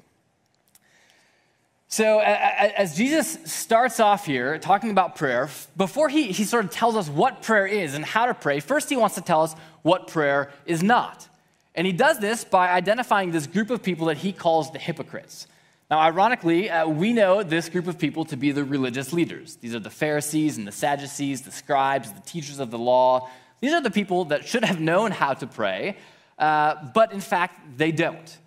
So, 1.88 2.20
as 2.22 2.98
Jesus 2.98 3.38
starts 3.46 4.00
off 4.00 4.26
here 4.26 4.58
talking 4.58 4.90
about 4.90 5.16
prayer, 5.16 5.48
before 5.78 6.10
he, 6.10 6.32
he 6.32 6.44
sort 6.44 6.66
of 6.66 6.72
tells 6.72 6.96
us 6.96 7.08
what 7.08 7.44
prayer 7.44 7.68
is 7.68 7.94
and 7.94 8.04
how 8.04 8.26
to 8.26 8.34
pray, 8.34 8.60
first 8.62 8.90
he 8.90 8.98
wants 8.98 9.14
to 9.14 9.22
tell 9.22 9.44
us 9.44 9.54
what 9.84 10.08
prayer 10.08 10.52
is 10.66 10.82
not. 10.82 11.28
And 11.76 11.86
he 11.86 11.94
does 11.94 12.18
this 12.20 12.44
by 12.44 12.70
identifying 12.70 13.30
this 13.30 13.46
group 13.46 13.70
of 13.70 13.84
people 13.84 14.08
that 14.08 14.18
he 14.18 14.32
calls 14.32 14.72
the 14.72 14.80
hypocrites. 14.80 15.46
Now, 15.94 16.00
ironically, 16.00 16.72
uh, 16.72 16.88
we 16.88 17.14
know 17.14 17.44
this 17.44 17.70
group 17.70 17.86
of 17.86 18.00
people 18.00 18.26
to 18.26 18.36
be 18.36 18.52
the 18.52 18.64
religious 18.64 19.14
leaders. 19.14 19.58
These 19.58 19.76
are 19.76 19.80
the 19.80 19.92
Pharisees 19.92 20.58
and 20.58 20.66
the 20.66 20.72
Sadducees, 20.72 21.44
the 21.44 21.52
scribes, 21.52 22.12
the 22.12 22.22
teachers 22.22 22.58
of 22.58 22.72
the 22.72 22.80
law. 22.80 23.30
These 23.60 23.74
are 23.74 23.80
the 23.82 23.92
people 23.92 24.26
that 24.26 24.44
should 24.44 24.66
have 24.66 24.80
known 24.80 25.12
how 25.12 25.36
to 25.36 25.46
pray, 25.46 25.98
uh, 26.40 26.84
but 26.96 27.14
in 27.14 27.22
fact, 27.22 27.78
they 27.78 27.92
don't. 27.92 28.40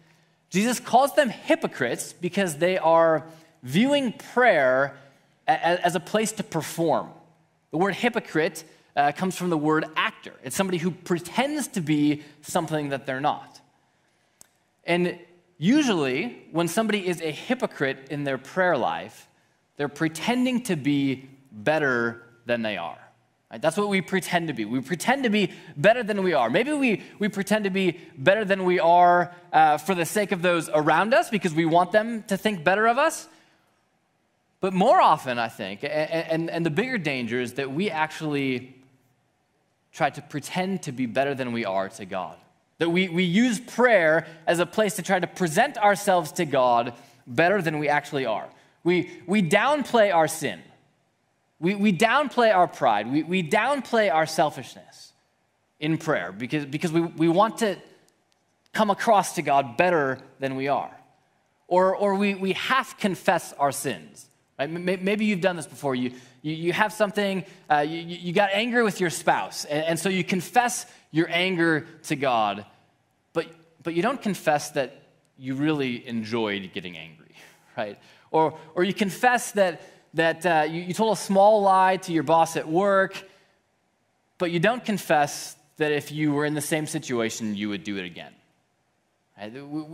Jesus 0.50 0.81
calls 0.81 1.15
them 1.15 1.29
hypocrites 1.29 2.12
because 2.12 2.57
they 2.57 2.79
are 2.79 3.25
viewing 3.62 4.12
prayer 4.33 4.97
as, 5.47 5.95
a 5.95 6.00
place 6.00 6.33
to 6.33 6.43
perform. 6.43 7.11
The 7.71 7.79
word 7.79 7.95
hypocrite 7.95 8.65
uh, 8.97 9.12
comes 9.12 9.37
from 9.37 9.50
the 9.50 9.57
word 9.57 9.85
actor, 9.95 10.33
it's 10.43 10.57
somebody 10.57 10.79
who 10.79 10.91
pretends 10.91 11.69
to 11.69 11.81
be 11.81 12.25
something 12.43 12.88
that 12.88 13.07
they're 13.07 13.21
not. 13.21 13.61
And 14.83 15.21
Usually, 15.59 16.45
when 16.53 16.69
somebody 16.69 17.07
is 17.07 17.21
a 17.21 17.31
hypocrite 17.31 18.09
in 18.11 18.25
their 18.25 18.39
prayer 18.39 18.77
life, 18.77 19.29
they're 19.77 19.89
pretending 19.89 20.63
to 20.65 20.77
be 20.77 21.29
better 21.51 22.23
than 22.45 22.63
they 22.63 22.77
are. 22.77 22.99
Right? 23.51 23.63
That's 23.63 23.77
what 23.77 23.89
we 23.89 24.01
pretend 24.01 24.49
to 24.49 24.55
be. 24.55 24.65
We 24.65 24.81
pretend 24.81 25.23
to 25.23 25.31
be 25.31 25.53
better 25.77 26.03
than 26.03 26.23
we 26.23 26.35
are. 26.35 26.51
Maybe 26.51 26.73
we, 26.73 27.03
we 27.19 27.29
pretend 27.29 27.65
to 27.65 27.71
be 27.71 27.99
better 28.19 28.45
than 28.45 28.65
we 28.65 28.81
are 28.81 29.35
uh, 29.53 29.79
for 29.79 29.95
the 29.95 30.05
sake 30.05 30.33
of 30.33 30.43
those 30.43 30.69
around 30.69 31.15
us 31.15 31.31
because 31.31 31.55
we 31.55 31.65
want 31.65 31.93
them 31.93 32.25
to 32.25 32.37
think 32.37 32.65
better 32.65 32.87
of 32.87 32.99
us. 32.99 33.29
But 34.61 34.73
more 34.73 35.01
often, 35.01 35.39
I 35.39 35.49
think, 35.49 35.85
and, 35.85 35.93
and, 35.93 36.51
and 36.51 36.67
the 36.67 36.71
bigger 36.71 36.99
danger 36.99 37.41
is 37.41 37.55
that 37.55 37.71
we 37.71 37.91
actually 37.91 38.75
try 39.93 40.11
to 40.11 40.23
pretend 40.23 40.83
to 40.83 40.93
be 40.93 41.07
better 41.07 41.35
than 41.35 41.53
we 41.53 41.65
are 41.65 41.89
to 41.91 42.05
God. 42.05 42.37
That 42.78 42.90
we, 42.90 43.09
we 43.09 43.25
use 43.25 43.59
prayer 43.59 44.26
as 44.47 44.59
a 44.59 44.66
place 44.66 44.97
to 44.97 45.02
try 45.02 45.18
to 45.18 45.26
present 45.26 45.78
ourselves 45.78 46.33
to 46.33 46.45
God 46.45 46.92
better 47.26 47.62
than 47.62 47.78
we 47.78 47.88
actually 47.88 48.26
are. 48.26 48.49
We, 48.85 49.11
we 49.26 49.42
downplay 49.42 50.14
our 50.14 50.28
sin. 50.28 50.61
We, 51.59 51.75
we 51.75 51.92
downplay 51.92 52.54
our 52.54 52.68
pride. 52.68 53.11
We, 53.11 53.23
we 53.23 53.42
downplay 53.42 54.12
our 54.12 54.26
selfishness 54.26 55.12
in 55.80 55.99
prayer 55.99 56.33
because, 56.33 56.66
because 56.66 56.92
we, 56.92 57.00
we 57.00 57.28
want 57.28 57.59
to 57.59 57.76
come 58.73 58.90
across 58.90 59.37
to 59.37 59.42
God 59.42 59.76
better 59.76 60.18
than 60.38 60.54
we 60.54 60.68
are. 60.68 60.95
Or, 61.68 61.97
or 61.97 62.14
we, 62.14 62.35
we 62.35 62.52
half 62.52 62.99
confess 62.99 63.52
our 63.54 63.73
sins. 63.73 64.26
Right? 64.59 64.71
Maybe 64.71 65.25
you've 65.25 65.40
done 65.40 65.56
this 65.56 65.66
before. 65.66 65.95
You, 65.95 66.12
you, 66.42 66.54
you 66.54 66.73
have 66.73 66.92
something, 66.92 67.45
uh, 67.71 67.78
you, 67.78 67.99
you 67.99 68.33
got 68.33 68.50
angry 68.52 68.83
with 68.83 69.00
your 69.00 69.11
spouse, 69.11 69.64
and, 69.64 69.85
and 69.85 69.99
so 69.99 70.09
you 70.09 70.23
confess 70.23 70.87
your 71.17 71.29
anger 71.31 71.87
to 72.05 72.15
God, 72.15 72.67
but, 73.33 73.47
but 73.83 73.95
you 73.95 74.03
don't 74.03 74.21
confess 74.21 74.71
that 74.73 75.01
you 75.39 75.55
really 75.55 76.07
enjoyed 76.07 76.71
getting 76.75 76.97
angry, 76.97 77.35
right? 77.77 77.99
Or, 78.31 78.59
or 78.75 78.85
you 78.85 78.93
confess 78.93 79.53
that, 79.53 79.81
that 80.13 80.45
uh, 80.45 80.67
you, 80.69 80.83
you 80.83 80.93
told 80.93 81.17
a 81.17 81.21
small 81.21 81.63
lie 81.63 81.97
to 81.97 82.13
your 82.13 82.23
boss 82.23 82.57
at 82.57 82.69
work, 82.69 83.23
but 84.37 84.51
you 84.51 84.61
don't 84.61 84.85
confess 84.85 85.57
that 85.79 85.91
if 85.91 86.13
you 86.13 86.33
were 86.33 86.45
in 86.45 86.53
the 86.53 86.61
same 86.61 86.87
situation, 86.87 87.55
you 87.55 87.71
would 87.71 87.83
do 87.83 87.97
it 87.97 88.05
again. 88.05 88.33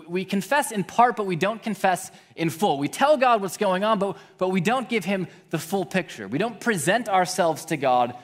We 0.08 0.24
confess 0.24 0.70
in 0.70 0.84
part, 0.84 1.16
but 1.16 1.26
we 1.26 1.34
don't 1.34 1.62
confess 1.62 2.10
in 2.36 2.50
full. 2.50 2.78
We 2.78 2.88
tell 2.88 3.16
God 3.16 3.42
what's 3.42 3.56
going 3.56 3.82
on, 3.82 3.98
but, 3.98 4.16
but 4.38 4.50
we 4.50 4.60
don't 4.60 4.88
give 4.88 5.04
Him 5.04 5.26
the 5.50 5.58
full 5.58 5.84
picture. 5.84 6.28
We 6.28 6.38
don't 6.38 6.60
present 6.60 7.08
ourselves 7.08 7.64
to 7.66 7.76
God 7.76 8.16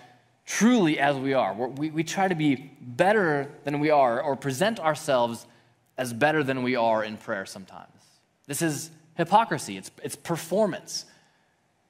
truly 0.48 0.98
as 0.98 1.14
we 1.14 1.34
are. 1.34 1.52
We, 1.52 1.90
we 1.90 2.02
try 2.02 2.26
to 2.26 2.34
be 2.34 2.70
better 2.80 3.50
than 3.64 3.80
we 3.80 3.90
are 3.90 4.20
or 4.22 4.34
present 4.34 4.80
ourselves 4.80 5.46
as 5.98 6.14
better 6.14 6.42
than 6.42 6.62
we 6.62 6.74
are 6.74 7.04
in 7.04 7.18
prayer 7.18 7.44
sometimes. 7.44 7.92
This 8.46 8.62
is 8.62 8.90
hypocrisy, 9.18 9.76
it's, 9.76 9.90
it's 10.02 10.16
performance. 10.16 11.04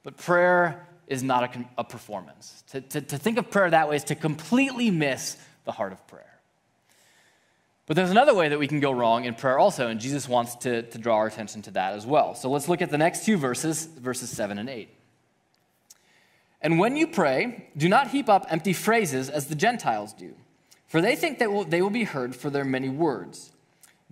But 0.03 0.17
prayer 0.17 0.85
is 1.07 1.23
not 1.23 1.55
a, 1.55 1.65
a 1.77 1.83
performance. 1.85 2.63
To, 2.71 2.81
to, 2.81 3.01
to 3.01 3.17
think 3.17 3.37
of 3.37 3.49
prayer 3.49 3.69
that 3.69 3.87
way 3.87 3.95
is 3.95 4.03
to 4.05 4.15
completely 4.15 4.91
miss 4.91 5.37
the 5.63 5.71
heart 5.71 5.93
of 5.93 6.05
prayer. 6.07 6.25
But 7.85 7.95
there's 7.95 8.11
another 8.11 8.35
way 8.35 8.49
that 8.49 8.59
we 8.59 8.67
can 8.67 8.81
go 8.81 8.91
wrong 8.91 9.23
in 9.23 9.35
prayer 9.35 9.57
also, 9.57 9.87
and 9.87 10.01
Jesus 10.01 10.27
wants 10.27 10.55
to, 10.57 10.83
to 10.83 10.97
draw 10.97 11.15
our 11.15 11.27
attention 11.27 11.61
to 11.63 11.71
that 11.71 11.93
as 11.93 12.05
well. 12.05 12.35
So 12.35 12.49
let's 12.49 12.67
look 12.67 12.81
at 12.81 12.91
the 12.91 12.97
next 12.97 13.25
two 13.25 13.37
verses, 13.37 13.85
verses 13.85 14.29
7 14.29 14.59
and 14.59 14.69
8. 14.69 14.89
And 16.61 16.79
when 16.79 16.95
you 16.95 17.07
pray, 17.07 17.69
do 17.77 17.87
not 17.87 18.09
heap 18.09 18.27
up 18.27 18.45
empty 18.49 18.73
phrases 18.73 19.29
as 19.29 19.47
the 19.47 19.55
Gentiles 19.55 20.13
do, 20.13 20.35
for 20.87 21.01
they 21.01 21.15
think 21.15 21.39
that 21.39 21.67
they 21.69 21.81
will 21.81 21.89
be 21.89 22.03
heard 22.03 22.35
for 22.35 22.49
their 22.49 22.65
many 22.65 22.89
words. 22.89 23.51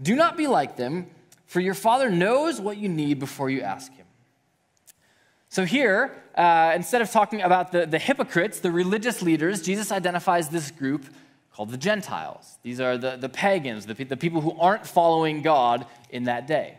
Do 0.02 0.16
not 0.16 0.38
be 0.38 0.48
like 0.48 0.78
them, 0.78 1.08
for 1.46 1.60
your 1.60 1.74
Father 1.74 2.10
knows 2.10 2.62
what 2.62 2.78
you 2.78 2.88
need 2.88 3.20
before 3.20 3.50
you 3.50 3.62
ask 3.62 3.94
Him. 3.94 4.06
So 5.50 5.66
here, 5.66 6.16
uh, 6.36 6.74
instead 6.76 7.02
of 7.02 7.10
talking 7.10 7.42
about 7.42 7.72
the, 7.72 7.86
the 7.86 8.00
hypocrites, 8.00 8.60
the 8.60 8.72
religious 8.72 9.22
leaders, 9.22 9.62
Jesus 9.62 9.92
identifies 9.92 10.50
this 10.50 10.72
group 10.72 11.06
called 11.54 11.72
the 11.72 11.78
Gentiles. 11.78 12.60
These 12.64 12.80
are 12.80 12.98
the, 12.98 13.18
the 13.18 13.30
pagans, 13.30 13.86
the, 13.86 13.94
the 13.94 14.18
people 14.18 14.42
who 14.42 14.58
aren't 14.60 14.86
following 14.86 15.42
God 15.42 15.86
in 16.10 16.26
that 16.26 16.48
day. 16.48 16.78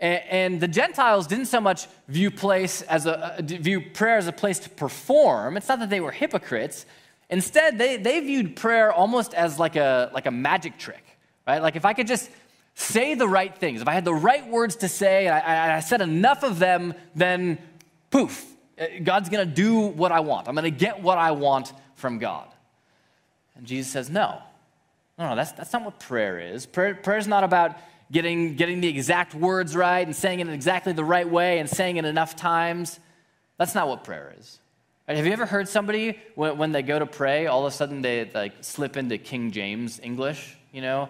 And, 0.00 0.60
the 0.60 0.68
Gentiles 0.68 1.26
didn't 1.26 1.46
so 1.46 1.60
much 1.60 1.88
view 2.06 2.30
place 2.30 2.82
as 2.82 3.06
a, 3.06 3.36
view 3.42 3.80
prayer 3.80 4.16
as 4.16 4.28
a 4.28 4.32
place 4.32 4.60
to 4.60 4.70
perform. 4.70 5.56
It's 5.56 5.68
not 5.68 5.80
that 5.80 5.90
they 5.90 6.00
were 6.00 6.12
hypocrites. 6.12 6.86
Instead, 7.30 7.78
they, 7.78 7.96
they 7.96 8.20
viewed 8.20 8.54
prayer 8.56 8.92
almost 8.92 9.34
as 9.34 9.58
like 9.58 9.76
a, 9.76 10.10
like 10.14 10.26
a 10.26 10.30
magic 10.30 10.78
trick, 10.78 11.04
right? 11.46 11.60
Like 11.60 11.76
if 11.76 11.84
I 11.84 11.94
could 11.94 12.06
just 12.06 12.30
say 12.74 13.14
the 13.14 13.28
right 13.28 13.54
things, 13.56 13.82
if 13.82 13.88
I 13.88 13.92
had 13.92 14.04
the 14.04 14.14
right 14.14 14.46
words 14.48 14.76
to 14.76 14.88
say 14.88 15.26
and 15.26 15.34
I, 15.34 15.76
I 15.76 15.80
said 15.80 16.00
enough 16.00 16.44
of 16.44 16.60
them, 16.60 16.94
then 17.16 17.58
poof, 18.10 18.46
uh, 18.80 18.86
God's 19.02 19.28
gonna 19.28 19.44
do 19.44 19.80
what 19.80 20.12
I 20.12 20.20
want. 20.20 20.48
I'm 20.48 20.54
gonna 20.54 20.70
get 20.70 21.02
what 21.02 21.18
I 21.18 21.32
want 21.32 21.72
from 21.96 22.18
God. 22.18 22.46
And 23.56 23.66
Jesus 23.66 23.92
says, 23.92 24.08
no. 24.08 24.40
No, 25.18 25.30
no, 25.30 25.36
that's, 25.36 25.50
that's 25.52 25.72
not 25.72 25.84
what 25.84 25.98
prayer 25.98 26.38
is. 26.38 26.64
Prayer, 26.64 26.94
prayer 26.94 27.18
is 27.18 27.26
not 27.26 27.42
about 27.42 27.76
getting, 28.10 28.54
getting 28.56 28.80
the 28.80 28.88
exact 28.88 29.34
words 29.34 29.76
right 29.76 30.06
and 30.06 30.14
saying 30.14 30.40
it 30.40 30.48
exactly 30.48 30.92
the 30.92 31.04
right 31.04 31.28
way 31.28 31.58
and 31.58 31.68
saying 31.68 31.96
it 31.96 32.04
enough 32.04 32.36
times. 32.36 32.98
That's 33.58 33.74
not 33.74 33.88
what 33.88 34.04
prayer 34.04 34.34
is. 34.38 34.58
Right? 35.06 35.16
Have 35.16 35.26
you 35.26 35.32
ever 35.32 35.46
heard 35.46 35.68
somebody, 35.68 36.18
when, 36.34 36.58
when 36.58 36.72
they 36.72 36.82
go 36.82 36.98
to 36.98 37.06
pray, 37.06 37.46
all 37.46 37.66
of 37.66 37.72
a 37.72 37.76
sudden 37.76 38.02
they 38.02 38.30
like 38.34 38.52
slip 38.62 38.96
into 38.96 39.18
King 39.18 39.50
James 39.50 40.00
English, 40.02 40.56
you 40.72 40.82
know? 40.82 41.08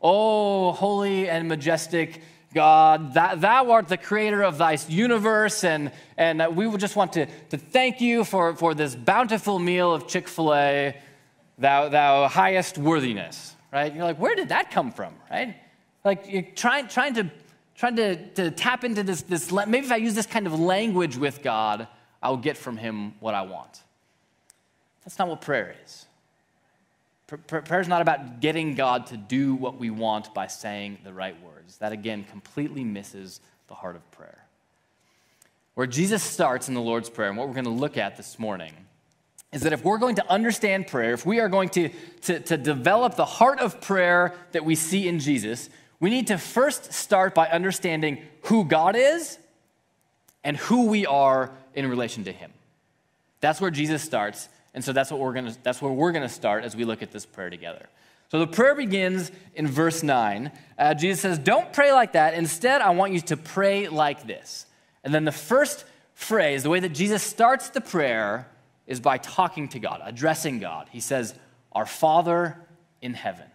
Oh, 0.00 0.72
holy 0.72 1.28
and 1.28 1.48
majestic 1.48 2.22
God, 2.52 3.14
that, 3.14 3.40
thou 3.40 3.70
art 3.70 3.86
the 3.86 3.96
creator 3.96 4.42
of 4.42 4.58
thy 4.58 4.76
universe, 4.88 5.62
and, 5.62 5.92
and 6.16 6.56
we 6.56 6.66
would 6.66 6.80
just 6.80 6.96
want 6.96 7.12
to, 7.12 7.26
to 7.50 7.56
thank 7.56 8.00
you 8.00 8.24
for, 8.24 8.56
for 8.56 8.74
this 8.74 8.96
bountiful 8.96 9.60
meal 9.60 9.94
of 9.94 10.08
Chick 10.08 10.26
fil 10.26 10.52
A, 10.54 10.96
thou, 11.58 11.88
thou 11.88 12.26
highest 12.26 12.76
worthiness, 12.76 13.54
right? 13.72 13.94
You're 13.94 14.02
like, 14.02 14.18
where 14.18 14.34
did 14.34 14.48
that 14.48 14.72
come 14.72 14.90
from, 14.90 15.14
right? 15.30 15.54
Like 16.04 16.24
you're 16.28 16.42
trying, 16.42 16.88
trying, 16.88 17.14
to, 17.14 17.30
trying 17.76 17.96
to, 17.96 18.28
to 18.34 18.50
tap 18.50 18.84
into 18.84 19.02
this, 19.02 19.22
this, 19.22 19.52
maybe 19.52 19.86
if 19.86 19.92
I 19.92 19.96
use 19.96 20.14
this 20.14 20.26
kind 20.26 20.46
of 20.46 20.58
language 20.58 21.16
with 21.16 21.42
God, 21.42 21.88
I'll 22.22 22.36
get 22.36 22.56
from 22.56 22.76
him 22.76 23.14
what 23.20 23.34
I 23.34 23.42
want. 23.42 23.82
That's 25.04 25.18
not 25.18 25.28
what 25.28 25.40
prayer 25.40 25.74
is. 25.84 26.06
Prayer 27.46 27.80
is 27.80 27.88
not 27.88 28.02
about 28.02 28.40
getting 28.40 28.74
God 28.74 29.06
to 29.06 29.16
do 29.16 29.54
what 29.54 29.78
we 29.78 29.88
want 29.90 30.34
by 30.34 30.48
saying 30.48 30.98
the 31.04 31.12
right 31.12 31.40
words. 31.42 31.76
That, 31.78 31.92
again, 31.92 32.24
completely 32.24 32.82
misses 32.82 33.40
the 33.68 33.74
heart 33.74 33.94
of 33.94 34.10
prayer. 34.10 34.44
Where 35.74 35.86
Jesus 35.86 36.22
starts 36.22 36.68
in 36.68 36.74
the 36.74 36.80
Lord's 36.80 37.08
Prayer, 37.08 37.28
and 37.28 37.38
what 37.38 37.46
we're 37.46 37.54
going 37.54 37.64
to 37.64 37.70
look 37.70 37.96
at 37.96 38.16
this 38.16 38.38
morning, 38.38 38.72
is 39.52 39.62
that 39.62 39.72
if 39.72 39.84
we're 39.84 39.98
going 39.98 40.16
to 40.16 40.30
understand 40.30 40.88
prayer, 40.88 41.12
if 41.12 41.24
we 41.24 41.38
are 41.40 41.48
going 41.48 41.68
to, 41.70 41.88
to, 42.22 42.40
to 42.40 42.56
develop 42.56 43.14
the 43.14 43.24
heart 43.24 43.60
of 43.60 43.80
prayer 43.80 44.34
that 44.52 44.64
we 44.64 44.74
see 44.74 45.08
in 45.08 45.20
Jesus, 45.20 45.70
we 46.00 46.10
need 46.10 46.28
to 46.28 46.38
first 46.38 46.92
start 46.92 47.34
by 47.34 47.48
understanding 47.48 48.22
who 48.44 48.64
God 48.64 48.96
is 48.96 49.38
and 50.42 50.56
who 50.56 50.86
we 50.86 51.06
are 51.06 51.52
in 51.74 51.88
relation 51.88 52.24
to 52.24 52.32
him. 52.32 52.50
That's 53.40 53.60
where 53.60 53.70
Jesus 53.70 54.02
starts, 54.02 54.48
and 54.74 54.84
so 54.84 54.92
that's 54.92 55.10
what 55.10 55.20
we're 55.20 55.34
to 55.34 55.56
that's 55.62 55.80
where 55.80 55.92
we're 55.92 56.12
going 56.12 56.26
to 56.26 56.28
start 56.28 56.64
as 56.64 56.74
we 56.74 56.84
look 56.84 57.02
at 57.02 57.12
this 57.12 57.26
prayer 57.26 57.50
together. 57.50 57.86
So 58.30 58.38
the 58.38 58.46
prayer 58.46 58.76
begins 58.76 59.32
in 59.54 59.66
verse 59.66 60.02
9. 60.02 60.52
Uh, 60.78 60.94
Jesus 60.94 61.20
says, 61.20 61.38
Don't 61.38 61.72
pray 61.72 61.92
like 61.92 62.12
that. 62.12 62.34
Instead, 62.34 62.80
I 62.80 62.90
want 62.90 63.12
you 63.12 63.20
to 63.22 63.36
pray 63.36 63.88
like 63.88 64.26
this. 64.26 64.66
And 65.02 65.12
then 65.12 65.24
the 65.24 65.32
first 65.32 65.84
phrase, 66.14 66.62
the 66.62 66.70
way 66.70 66.80
that 66.80 66.90
Jesus 66.90 67.22
starts 67.22 67.70
the 67.70 67.80
prayer, 67.80 68.46
is 68.86 69.00
by 69.00 69.18
talking 69.18 69.68
to 69.68 69.78
God, 69.78 70.00
addressing 70.04 70.60
God. 70.60 70.88
He 70.92 71.00
says, 71.00 71.34
Our 71.72 71.86
Father 71.86 72.56
in 73.02 73.14
heaven. 73.14 73.46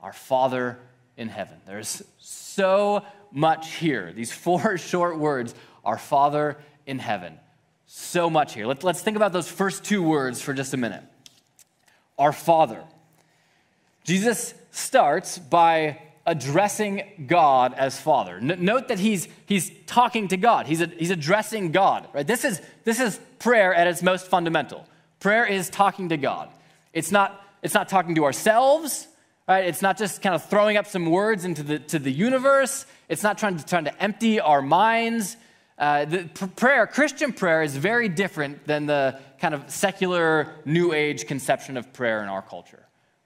Our 0.00 0.12
Father 0.12 0.78
in 1.16 1.28
heaven. 1.28 1.58
There's 1.66 2.02
so 2.18 3.04
much 3.32 3.74
here. 3.74 4.12
These 4.12 4.32
four 4.32 4.78
short 4.78 5.18
words, 5.18 5.54
our 5.84 5.98
Father 5.98 6.58
in 6.86 6.98
heaven. 6.98 7.38
So 7.86 8.28
much 8.28 8.54
here. 8.54 8.66
Let, 8.66 8.84
us 8.84 9.02
think 9.02 9.16
about 9.16 9.32
those 9.32 9.48
first 9.48 9.84
two 9.84 10.02
words 10.02 10.40
for 10.42 10.52
just 10.52 10.74
a 10.74 10.76
minute. 10.76 11.02
Our 12.18 12.32
Father. 12.32 12.82
Jesus 14.04 14.54
starts 14.70 15.38
by 15.38 16.00
addressing 16.26 17.26
God 17.26 17.72
as 17.74 18.00
Father. 18.00 18.40
Note 18.40 18.88
that 18.88 18.98
he's, 18.98 19.28
he's 19.46 19.70
talking 19.86 20.28
to 20.28 20.36
God, 20.36 20.66
he's, 20.66 20.80
a, 20.80 20.86
he's 20.86 21.10
addressing 21.10 21.70
God. 21.70 22.08
Right? 22.12 22.26
This, 22.26 22.44
is, 22.44 22.60
this 22.84 22.98
is 22.98 23.20
prayer 23.38 23.72
at 23.72 23.86
its 23.86 24.02
most 24.02 24.26
fundamental. 24.26 24.86
Prayer 25.20 25.46
is 25.46 25.70
talking 25.70 26.08
to 26.08 26.16
God. 26.16 26.48
It's 26.92 27.12
not, 27.12 27.44
it's 27.62 27.74
not 27.74 27.88
talking 27.88 28.16
to 28.16 28.24
ourselves, 28.24 29.06
Right? 29.48 29.64
It's 29.64 29.82
not 29.82 29.96
just 29.96 30.22
kind 30.22 30.34
of 30.34 30.44
throwing 30.44 30.76
up 30.76 30.86
some 30.86 31.06
words 31.06 31.44
into 31.44 31.62
the, 31.62 31.78
to 31.78 31.98
the 31.98 32.10
universe. 32.10 32.84
It's 33.08 33.22
not 33.22 33.38
trying 33.38 33.58
to, 33.58 33.64
trying 33.64 33.84
to 33.84 34.02
empty 34.02 34.40
our 34.40 34.60
minds. 34.60 35.36
Uh, 35.78 36.04
the 36.04 36.24
prayer, 36.56 36.86
Christian 36.86 37.32
prayer, 37.32 37.62
is 37.62 37.76
very 37.76 38.08
different 38.08 38.66
than 38.66 38.86
the 38.86 39.20
kind 39.38 39.54
of 39.54 39.70
secular 39.70 40.48
New 40.64 40.92
Age 40.92 41.26
conception 41.26 41.76
of 41.76 41.92
prayer 41.92 42.22
in 42.22 42.28
our 42.28 42.42
culture. 42.42 42.84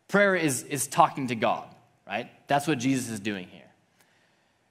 Prayer 0.09 0.35
is, 0.35 0.65
is 0.65 0.87
talking 0.89 1.29
to 1.29 1.35
God, 1.35 1.65
right? 2.07 2.29
That's 2.49 2.67
what 2.67 2.79
Jesus 2.79 3.09
is 3.09 3.21
doing 3.21 3.47
here. 3.47 3.71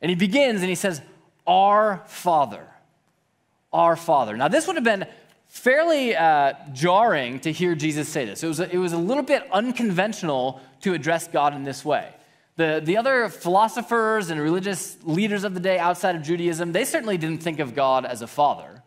And 0.01 0.09
he 0.09 0.15
begins 0.15 0.59
and 0.61 0.69
he 0.69 0.75
says, 0.75 1.01
Our 1.47 2.03
Father. 2.07 2.67
Our 3.71 3.95
Father. 3.95 4.35
Now, 4.35 4.49
this 4.49 4.67
would 4.67 4.75
have 4.75 4.83
been 4.83 5.07
fairly 5.49 6.15
uh, 6.15 6.53
jarring 6.71 7.39
to 7.41 7.51
hear 7.51 7.75
Jesus 7.75 8.07
say 8.07 8.23
this. 8.23 8.43
It 8.43 8.47
was, 8.47 8.59
a, 8.59 8.73
it 8.73 8.77
was 8.77 8.93
a 8.93 8.97
little 8.97 9.23
bit 9.23 9.43
unconventional 9.51 10.61
to 10.81 10.93
address 10.93 11.27
God 11.27 11.53
in 11.53 11.63
this 11.63 11.83
way. 11.83 12.07
The, 12.55 12.81
the 12.83 12.97
other 12.97 13.29
philosophers 13.29 14.29
and 14.29 14.39
religious 14.39 14.97
leaders 15.03 15.43
of 15.43 15.53
the 15.53 15.59
day 15.59 15.79
outside 15.79 16.15
of 16.15 16.21
Judaism, 16.21 16.71
they 16.71 16.85
certainly 16.85 17.17
didn't 17.17 17.41
think 17.41 17.59
of 17.59 17.73
God 17.73 18.05
as 18.05 18.21
a 18.21 18.27
father. 18.27 18.83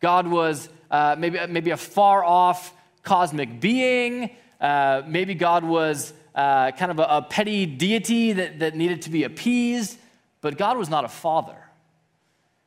God 0.00 0.26
was 0.26 0.68
uh, 0.90 1.16
maybe, 1.18 1.38
maybe 1.48 1.70
a 1.70 1.76
far 1.76 2.24
off 2.24 2.72
cosmic 3.02 3.60
being. 3.60 4.30
Uh, 4.60 5.02
maybe 5.06 5.34
God 5.34 5.64
was 5.64 6.12
uh, 6.34 6.70
kind 6.72 6.90
of 6.90 7.00
a, 7.00 7.06
a 7.10 7.22
petty 7.22 7.66
deity 7.66 8.32
that, 8.32 8.60
that 8.60 8.76
needed 8.76 9.02
to 9.02 9.10
be 9.10 9.24
appeased, 9.24 9.98
but 10.40 10.56
God 10.56 10.78
was 10.78 10.88
not 10.88 11.04
a 11.04 11.08
father. 11.08 11.56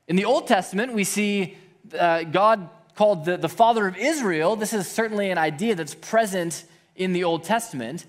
In 0.07 0.15
the 0.15 0.25
Old 0.25 0.47
Testament, 0.47 0.93
we 0.93 1.05
see 1.05 1.57
uh, 1.97 2.23
God 2.23 2.69
called 2.95 3.25
the, 3.25 3.37
the 3.37 3.49
father 3.49 3.87
of 3.87 3.97
Israel. 3.97 4.55
This 4.55 4.73
is 4.73 4.87
certainly 4.87 5.31
an 5.31 5.37
idea 5.37 5.75
that's 5.75 5.95
present 5.95 6.65
in 6.95 7.13
the 7.13 7.23
Old 7.23 7.43
Testament. 7.43 8.05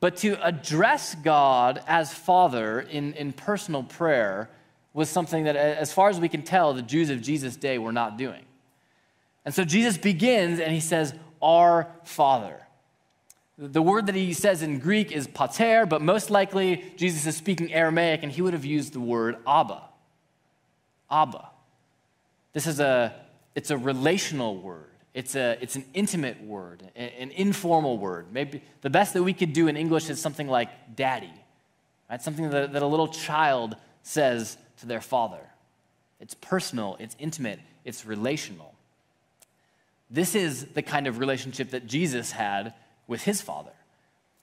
But 0.00 0.18
to 0.18 0.36
address 0.46 1.14
God 1.14 1.82
as 1.86 2.12
Father 2.12 2.80
in, 2.80 3.14
in 3.14 3.32
personal 3.32 3.82
prayer 3.82 4.50
was 4.92 5.08
something 5.08 5.44
that, 5.44 5.56
as 5.56 5.92
far 5.92 6.08
as 6.08 6.20
we 6.20 6.28
can 6.28 6.42
tell, 6.42 6.74
the 6.74 6.82
Jews 6.82 7.10
of 7.10 7.22
Jesus' 7.22 7.56
day 7.56 7.78
were 7.78 7.92
not 7.92 8.16
doing. 8.16 8.44
And 9.44 9.54
so 9.54 9.64
Jesus 9.64 9.96
begins 9.96 10.60
and 10.60 10.72
he 10.72 10.80
says, 10.80 11.14
Our 11.40 11.88
Father. 12.04 12.62
The 13.58 13.80
word 13.80 14.06
that 14.06 14.14
he 14.14 14.34
says 14.34 14.60
in 14.60 14.80
Greek 14.80 15.12
is 15.12 15.26
pater, 15.26 15.86
but 15.86 16.02
most 16.02 16.28
likely 16.28 16.84
Jesus 16.96 17.24
is 17.26 17.36
speaking 17.36 17.72
Aramaic 17.72 18.22
and 18.22 18.30
he 18.30 18.42
would 18.42 18.52
have 18.52 18.66
used 18.66 18.92
the 18.92 19.00
word 19.00 19.36
Abba. 19.46 19.82
Abba. 21.10 21.48
This 22.52 22.66
is 22.66 22.80
a, 22.80 23.14
it's 23.56 23.70
a 23.70 23.76
relational 23.76 24.58
word. 24.58 24.84
It's, 25.14 25.34
a, 25.34 25.56
it's 25.62 25.76
an 25.76 25.86
intimate 25.94 26.42
word, 26.44 26.82
an 26.94 27.30
informal 27.30 27.96
word. 27.96 28.26
Maybe 28.30 28.62
the 28.82 28.90
best 28.90 29.14
that 29.14 29.22
we 29.22 29.32
could 29.32 29.54
do 29.54 29.66
in 29.66 29.74
English 29.74 30.10
is 30.10 30.20
something 30.20 30.46
like 30.46 30.94
daddy, 30.94 31.32
right? 32.10 32.20
Something 32.20 32.50
that, 32.50 32.74
that 32.74 32.82
a 32.82 32.86
little 32.86 33.08
child 33.08 33.76
says 34.02 34.58
to 34.80 34.86
their 34.86 35.00
father. 35.00 35.40
It's 36.20 36.34
personal, 36.34 36.98
it's 37.00 37.16
intimate, 37.18 37.60
it's 37.82 38.04
relational. 38.04 38.74
This 40.10 40.34
is 40.34 40.66
the 40.66 40.82
kind 40.82 41.06
of 41.06 41.18
relationship 41.18 41.70
that 41.70 41.86
Jesus 41.86 42.30
had 42.32 42.74
with 43.06 43.22
his 43.22 43.40
father. 43.40 43.72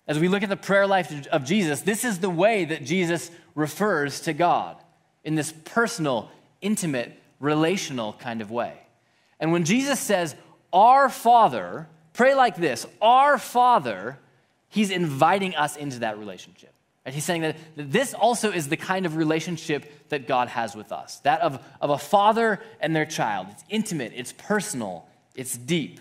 As 0.08 0.18
we 0.18 0.28
look 0.28 0.42
at 0.42 0.50
the 0.50 0.58
prayer 0.58 0.88
life 0.88 1.28
of 1.28 1.46
Jesus, 1.46 1.82
this 1.82 2.04
is 2.04 2.18
the 2.18 2.32
way 2.32 2.66
that 2.66 2.84
Jesus 2.84 3.30
refers 3.54 4.22
to 4.22 4.34
God 4.34 4.78
in 5.24 5.36
this 5.36 5.54
personal, 5.66 6.32
intimate, 6.62 7.14
relational 7.40 8.14
kind 8.14 8.42
of 8.42 8.50
way. 8.50 8.83
And 9.44 9.52
when 9.52 9.66
Jesus 9.66 10.00
says, 10.00 10.38
our 10.72 11.10
Father, 11.10 11.90
pray 12.14 12.34
like 12.34 12.56
this 12.56 12.88
Our 13.02 13.38
Father, 13.38 14.18
He's 14.70 14.90
inviting 14.90 15.54
us 15.54 15.76
into 15.76 16.00
that 16.00 16.18
relationship. 16.18 16.74
Right? 17.06 17.14
He's 17.14 17.26
saying 17.26 17.42
that 17.42 17.58
this 17.76 18.14
also 18.14 18.54
is 18.54 18.70
the 18.70 18.78
kind 18.78 19.06
of 19.06 19.18
relationship 19.18 20.08
that 20.08 20.30
God 20.30 20.48
has 20.48 20.78
with 20.78 20.94
us 20.94 21.20
that 21.20 21.42
of, 21.42 21.60
of 21.82 21.90
a 21.90 21.98
father 21.98 22.62
and 22.80 22.96
their 22.96 23.06
child. 23.06 23.48
It's 23.52 23.66
intimate, 23.68 24.14
it's 24.16 24.32
personal, 24.32 25.06
it's 25.36 25.58
deep. 25.58 26.00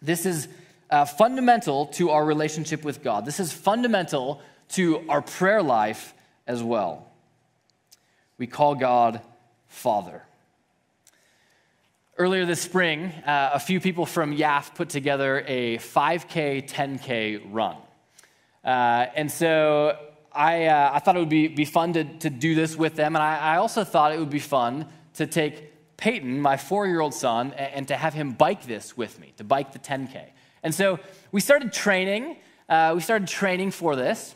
This 0.00 0.24
is 0.24 0.48
uh, 0.88 1.04
fundamental 1.04 1.88
to 1.88 2.08
our 2.08 2.24
relationship 2.24 2.84
with 2.84 3.02
God. 3.02 3.26
This 3.26 3.38
is 3.38 3.52
fundamental 3.52 4.40
to 4.70 5.04
our 5.10 5.20
prayer 5.20 5.62
life 5.62 6.14
as 6.46 6.62
well. 6.62 7.06
We 8.38 8.46
call 8.46 8.76
God 8.76 9.20
Father. 9.68 10.22
Earlier 12.18 12.46
this 12.46 12.62
spring, 12.62 13.12
uh, 13.26 13.50
a 13.52 13.60
few 13.60 13.78
people 13.78 14.06
from 14.06 14.34
YAF 14.34 14.74
put 14.74 14.88
together 14.88 15.44
a 15.46 15.76
5K, 15.76 16.66
10K 16.66 17.42
run. 17.50 17.76
Uh, 18.64 19.04
and 19.14 19.30
so 19.30 19.98
I, 20.32 20.64
uh, 20.64 20.92
I 20.94 20.98
thought 21.00 21.16
it 21.16 21.18
would 21.18 21.28
be, 21.28 21.48
be 21.48 21.66
fun 21.66 21.92
to, 21.92 22.04
to 22.04 22.30
do 22.30 22.54
this 22.54 22.74
with 22.74 22.94
them. 22.94 23.16
And 23.16 23.22
I, 23.22 23.36
I 23.36 23.56
also 23.58 23.84
thought 23.84 24.12
it 24.12 24.18
would 24.18 24.30
be 24.30 24.38
fun 24.38 24.86
to 25.16 25.26
take 25.26 25.74
Peyton, 25.98 26.40
my 26.40 26.56
four 26.56 26.86
year 26.86 27.02
old 27.02 27.12
son, 27.12 27.52
and, 27.52 27.74
and, 27.74 27.88
to 27.88 27.96
have 27.96 28.14
him 28.14 28.32
bike 28.32 28.64
this 28.64 28.96
with 28.96 29.20
me, 29.20 29.34
to 29.36 29.44
bike 29.44 29.74
the 29.74 29.78
10K. 29.78 30.30
And 30.62 30.74
so 30.74 30.98
we 31.32 31.42
started 31.42 31.70
training. 31.70 32.38
Uh, 32.66 32.92
we 32.94 33.02
started 33.02 33.28
training 33.28 33.72
for 33.72 33.94
this. 33.94 34.34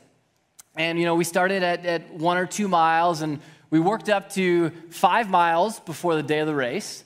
And, 0.76 0.98
you 0.98 1.06
know, 1.06 1.14
we 1.14 1.24
started 1.24 1.62
at, 1.62 1.86
at 1.86 2.12
one 2.12 2.36
or 2.36 2.44
two 2.44 2.68
miles, 2.68 3.22
and 3.22 3.40
we 3.70 3.80
worked 3.80 4.10
up 4.10 4.28
to 4.32 4.68
five 4.90 5.30
miles 5.30 5.80
before 5.80 6.14
the 6.14 6.22
day 6.22 6.40
of 6.40 6.46
the 6.46 6.54
race. 6.54 7.04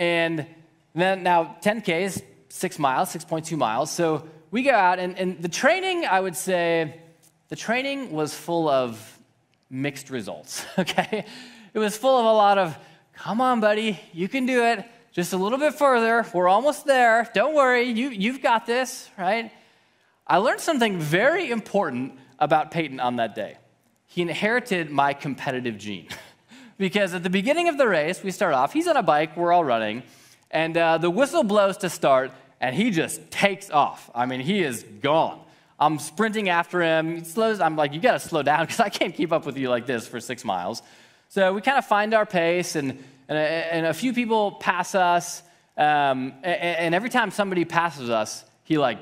And 0.00 0.46
then 0.94 1.22
now 1.22 1.58
10K 1.62 2.00
is 2.00 2.22
six 2.48 2.78
miles, 2.78 3.12
6.2 3.14 3.56
miles. 3.56 3.90
So 3.90 4.26
we 4.50 4.62
go 4.62 4.72
out, 4.72 4.98
and, 4.98 5.16
and 5.18 5.40
the 5.42 5.48
training, 5.48 6.06
I 6.06 6.18
would 6.18 6.34
say, 6.34 6.98
the 7.48 7.56
training 7.56 8.10
was 8.10 8.34
full 8.34 8.66
of 8.66 9.18
mixed 9.68 10.08
results, 10.08 10.64
okay? 10.78 11.26
It 11.74 11.78
was 11.78 11.98
full 11.98 12.18
of 12.18 12.24
a 12.24 12.32
lot 12.32 12.56
of, 12.56 12.76
come 13.12 13.42
on, 13.42 13.60
buddy, 13.60 14.00
you 14.12 14.26
can 14.26 14.46
do 14.46 14.64
it. 14.64 14.84
Just 15.12 15.34
a 15.34 15.36
little 15.36 15.58
bit 15.58 15.74
further. 15.74 16.24
We're 16.32 16.48
almost 16.48 16.86
there. 16.86 17.28
Don't 17.34 17.54
worry, 17.54 17.82
you, 17.82 18.08
you've 18.08 18.40
got 18.40 18.64
this, 18.64 19.10
right? 19.18 19.52
I 20.26 20.38
learned 20.38 20.60
something 20.60 20.98
very 20.98 21.50
important 21.50 22.18
about 22.38 22.70
Peyton 22.70 23.00
on 23.00 23.16
that 23.16 23.34
day. 23.34 23.58
He 24.06 24.22
inherited 24.22 24.90
my 24.90 25.12
competitive 25.12 25.76
gene. 25.76 26.08
because 26.80 27.12
at 27.12 27.22
the 27.22 27.30
beginning 27.30 27.68
of 27.68 27.76
the 27.76 27.86
race, 27.86 28.22
we 28.22 28.30
start 28.30 28.54
off, 28.54 28.72
he's 28.72 28.88
on 28.88 28.96
a 28.96 29.02
bike, 29.02 29.36
we're 29.36 29.52
all 29.52 29.62
running, 29.62 30.02
and 30.50 30.74
uh, 30.78 30.96
the 30.96 31.10
whistle 31.10 31.44
blows 31.44 31.76
to 31.76 31.90
start, 31.90 32.32
and 32.58 32.74
he 32.74 32.90
just 32.90 33.30
takes 33.30 33.70
off. 33.70 34.10
I 34.14 34.24
mean, 34.24 34.40
he 34.40 34.62
is 34.62 34.82
gone. 35.02 35.40
I'm 35.78 35.98
sprinting 35.98 36.48
after 36.48 36.80
him. 36.80 37.16
He 37.16 37.24
slows. 37.24 37.60
I'm 37.60 37.76
like, 37.76 37.92
you 37.92 38.00
got 38.00 38.14
to 38.14 38.18
slow 38.18 38.42
down 38.42 38.62
because 38.62 38.80
I 38.80 38.88
can't 38.88 39.14
keep 39.14 39.30
up 39.30 39.44
with 39.44 39.58
you 39.58 39.68
like 39.68 39.84
this 39.84 40.08
for 40.08 40.20
six 40.20 40.42
miles. 40.42 40.82
So 41.28 41.52
we 41.52 41.60
kind 41.60 41.76
of 41.76 41.84
find 41.84 42.14
our 42.14 42.24
pace, 42.24 42.76
and, 42.76 42.92
and, 43.28 43.38
a, 43.38 43.74
and 43.74 43.86
a 43.86 43.94
few 43.94 44.14
people 44.14 44.52
pass 44.52 44.94
us. 44.94 45.42
Um, 45.76 46.32
and, 46.42 46.78
and, 46.78 46.94
every 46.94 47.10
time 47.10 47.30
somebody 47.30 47.66
passes 47.66 48.08
us, 48.08 48.42
he 48.64 48.78
like, 48.78 48.98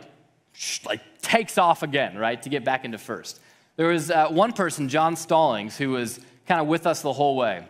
like 0.84 1.00
takes 1.22 1.58
off 1.58 1.84
again, 1.84 2.18
right, 2.18 2.40
to 2.42 2.48
get 2.48 2.64
back 2.64 2.84
into 2.84 2.98
first. 2.98 3.40
There 3.76 3.88
was 3.88 4.10
uh, 4.10 4.28
one 4.28 4.52
person, 4.52 4.88
John 4.88 5.14
Stallings, 5.14 5.76
who 5.76 5.90
was 5.90 6.20
kind 6.48 6.61
of 6.61 6.66
with 6.66 6.87
us 6.87 7.02
the 7.02 7.12
whole 7.12 7.37
way. 7.37 7.64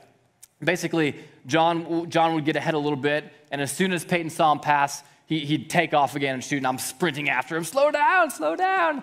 Basically, 0.63 1.17
John, 1.47 2.09
John 2.09 2.35
would 2.35 2.45
get 2.45 2.57
ahead 2.57 2.75
a 2.75 2.79
little 2.79 2.99
bit, 2.99 3.25
and 3.51 3.61
as 3.61 3.73
soon 3.73 3.93
as 3.93 4.05
Peyton 4.05 4.31
saw 4.31 4.53
him 4.53 4.61
pass, 4.61 5.03
he, 5.27 5.59
would 5.59 5.69
take 5.69 5.93
off 5.93 6.17
again 6.17 6.35
and 6.35 6.43
shoot, 6.43 6.59
and 6.59 6.67
I'm 6.67 6.79
sprinting 6.79 7.29
after 7.29 7.57
him. 7.57 7.65
Slow 7.65 7.91
down, 7.91 8.31
slow 8.31 8.57
down. 8.57 9.03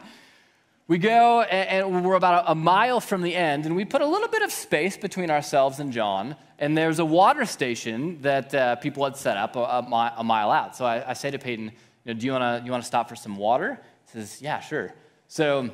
We 0.87 0.97
go, 0.97 1.41
and, 1.41 2.05
we're 2.05 2.15
about 2.15 2.45
a, 2.45 2.51
a 2.51 2.55
mile 2.55 2.99
from 2.99 3.21
the 3.21 3.35
end, 3.35 3.65
and 3.65 3.75
we 3.75 3.85
put 3.85 4.01
a 4.01 4.07
little 4.07 4.27
bit 4.27 4.41
of 4.41 4.51
space 4.51 4.97
between 4.97 5.29
ourselves 5.29 5.79
and 5.79 5.91
John, 5.91 6.35
and 6.57 6.77
there's 6.77 6.99
a 6.99 7.05
water 7.05 7.45
station 7.45 8.21
that 8.21 8.53
uh, 8.53 8.75
people 8.77 9.03
had 9.03 9.17
set 9.17 9.35
up 9.35 9.55
a, 9.55 9.59
a, 9.59 10.13
a 10.17 10.23
mile 10.23 10.51
out. 10.51 10.75
So 10.75 10.85
I, 10.85 11.09
I, 11.09 11.13
say 11.13 11.31
to 11.31 11.39
Peyton, 11.39 11.65
you 11.65 12.13
know, 12.13 12.19
do 12.19 12.25
you 12.25 12.31
want 12.31 12.61
to 12.61 12.65
you 12.65 12.71
wanna 12.71 12.83
stop 12.83 13.09
for 13.09 13.15
some 13.15 13.35
water? 13.35 13.79
He 14.05 14.19
says, 14.19 14.41
yeah, 14.41 14.59
sure. 14.59 14.93
So 15.27 15.69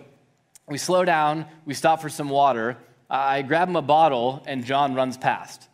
we 0.67 0.77
slow 0.77 1.05
down, 1.05 1.45
we 1.65 1.73
stop 1.73 2.01
for 2.01 2.09
some 2.09 2.29
water, 2.29 2.77
I 3.12 3.41
grab 3.41 3.67
him 3.67 3.76
a 3.76 3.82
bottle, 3.82 4.41
and 4.47 4.63
John 4.63 4.95
runs 4.95 5.17
past. 5.17 5.67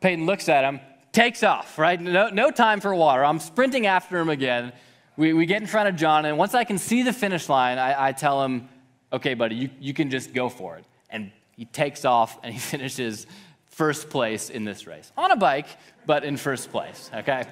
Peyton 0.00 0.24
looks 0.24 0.48
at 0.48 0.64
him, 0.64 0.80
takes 1.12 1.42
off, 1.42 1.78
right? 1.78 2.00
No, 2.00 2.30
no 2.30 2.50
time 2.50 2.80
for 2.80 2.94
water. 2.94 3.22
I'm 3.22 3.40
sprinting 3.40 3.86
after 3.86 4.18
him 4.18 4.30
again. 4.30 4.72
We, 5.18 5.34
we 5.34 5.44
get 5.44 5.60
in 5.60 5.66
front 5.66 5.90
of 5.90 5.96
John, 5.96 6.24
and 6.24 6.38
once 6.38 6.54
I 6.54 6.64
can 6.64 6.78
see 6.78 7.02
the 7.02 7.12
finish 7.12 7.50
line, 7.50 7.76
I, 7.78 8.08
I 8.08 8.12
tell 8.12 8.42
him, 8.42 8.70
okay, 9.12 9.34
buddy, 9.34 9.56
you, 9.56 9.70
you 9.78 9.92
can 9.92 10.08
just 10.10 10.32
go 10.32 10.48
for 10.48 10.78
it. 10.78 10.86
And 11.10 11.30
he 11.56 11.66
takes 11.66 12.06
off 12.06 12.38
and 12.42 12.54
he 12.54 12.60
finishes 12.74 13.26
first 13.66 14.08
place 14.08 14.48
in 14.48 14.64
this 14.64 14.86
race 14.86 15.12
on 15.16 15.30
a 15.30 15.36
bike, 15.36 15.66
but 16.06 16.24
in 16.24 16.38
first 16.38 16.70
place, 16.70 17.10
okay? 17.14 17.44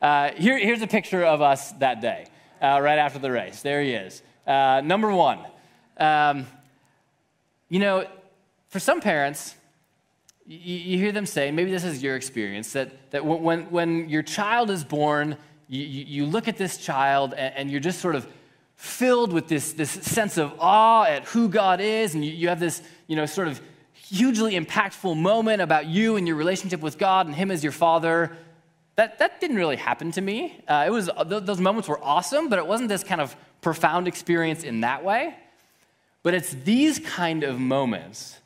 Uh, 0.00 0.30
here, 0.30 0.58
here's 0.58 0.80
a 0.80 0.86
picture 0.86 1.22
of 1.22 1.42
us 1.42 1.72
that 1.72 2.00
day, 2.00 2.26
uh, 2.62 2.80
right 2.80 2.98
after 2.98 3.18
the 3.18 3.30
race. 3.30 3.60
There 3.60 3.82
he 3.82 3.92
is. 3.92 4.22
Uh, 4.46 4.80
number 4.82 5.12
one. 5.12 5.40
Um, 5.98 6.46
you 7.68 7.78
know, 7.78 8.06
for 8.70 8.80
some 8.80 9.00
parents, 9.00 9.56
you, 10.46 10.74
you 10.76 10.98
hear 10.98 11.12
them 11.12 11.26
say, 11.26 11.50
maybe 11.50 11.70
this 11.70 11.84
is 11.84 12.02
your 12.02 12.16
experience, 12.16 12.72
that, 12.72 13.10
that 13.10 13.24
when, 13.24 13.70
when 13.70 14.08
your 14.08 14.22
child 14.22 14.70
is 14.70 14.84
born, 14.84 15.36
you, 15.68 15.84
you 15.84 16.26
look 16.26 16.48
at 16.48 16.56
this 16.56 16.78
child 16.78 17.34
and, 17.34 17.54
and 17.54 17.70
you're 17.70 17.80
just 17.80 18.00
sort 18.00 18.14
of 18.14 18.26
filled 18.76 19.32
with 19.32 19.48
this, 19.48 19.74
this 19.74 19.90
sense 19.90 20.38
of 20.38 20.54
awe 20.58 21.04
at 21.04 21.24
who 21.24 21.48
God 21.48 21.80
is, 21.80 22.14
and 22.14 22.24
you, 22.24 22.32
you 22.32 22.48
have 22.48 22.60
this, 22.60 22.80
you 23.08 23.16
know, 23.16 23.26
sort 23.26 23.48
of 23.48 23.60
hugely 23.92 24.58
impactful 24.58 25.16
moment 25.16 25.60
about 25.60 25.86
you 25.86 26.16
and 26.16 26.26
your 26.26 26.36
relationship 26.36 26.80
with 26.80 26.96
God 26.96 27.26
and 27.26 27.34
Him 27.34 27.50
as 27.50 27.62
your 27.62 27.72
Father. 27.72 28.36
That, 28.96 29.18
that 29.18 29.40
didn't 29.40 29.56
really 29.56 29.76
happen 29.76 30.12
to 30.12 30.20
me. 30.20 30.62
Uh, 30.66 30.84
it 30.86 30.90
was, 30.90 31.10
those 31.26 31.60
moments 31.60 31.88
were 31.88 32.02
awesome, 32.02 32.48
but 32.48 32.58
it 32.58 32.66
wasn't 32.66 32.88
this 32.88 33.04
kind 33.04 33.20
of 33.20 33.36
profound 33.60 34.08
experience 34.08 34.64
in 34.64 34.80
that 34.80 35.04
way. 35.04 35.34
But 36.22 36.34
it's 36.34 36.52
these 36.52 36.98
kind 36.98 37.44
of 37.44 37.58
moments 37.58 38.39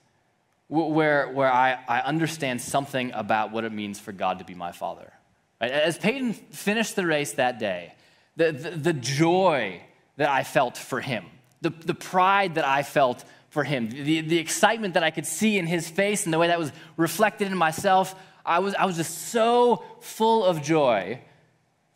where, 0.69 1.29
where 1.29 1.53
I, 1.53 1.79
I 1.87 2.01
understand 2.01 2.61
something 2.61 3.13
about 3.13 3.53
what 3.53 3.65
it 3.65 3.73
means 3.73 4.01
for 4.01 4.13
God 4.13 4.39
to 4.39 4.45
be 4.45 4.55
my 4.55 4.73
father. 4.73 5.13
Right? 5.61 5.71
As 5.71 5.99
Peyton 5.99 6.33
finished 6.33 6.97
the 6.97 7.07
race 7.07 7.33
that 7.33 7.59
day, 7.59 7.95
the, 8.37 8.53
the, 8.53 8.71
the 8.71 8.93
joy 8.93 9.81
that 10.17 10.29
I 10.29 10.43
felt 10.43 10.77
for 10.77 11.01
him, 11.01 11.27
the, 11.61 11.71
the 11.71 11.95
pride 11.95 12.57
that 12.57 12.65
I 12.65 12.83
felt 12.83 13.25
for 13.51 13.63
him, 13.65 13.89
the, 13.89 14.21
the 14.21 14.39
excitement 14.39 14.95
that 14.95 15.05
I 15.05 15.11
could 15.11 15.27
see 15.27 15.59
in 15.59 15.67
his 15.67 15.89
face 15.89 16.25
and 16.25 16.33
the 16.33 16.39
way 16.39 16.49
that 16.49 16.59
was 16.59 16.73
reflected 16.97 17.49
in 17.49 17.57
myself, 17.57 18.15
I 18.45 18.59
was, 18.59 18.75
I 18.75 18.85
was 18.85 18.97
just 18.97 19.29
so 19.29 19.85
full 20.01 20.45
of 20.45 20.63
joy 20.63 21.21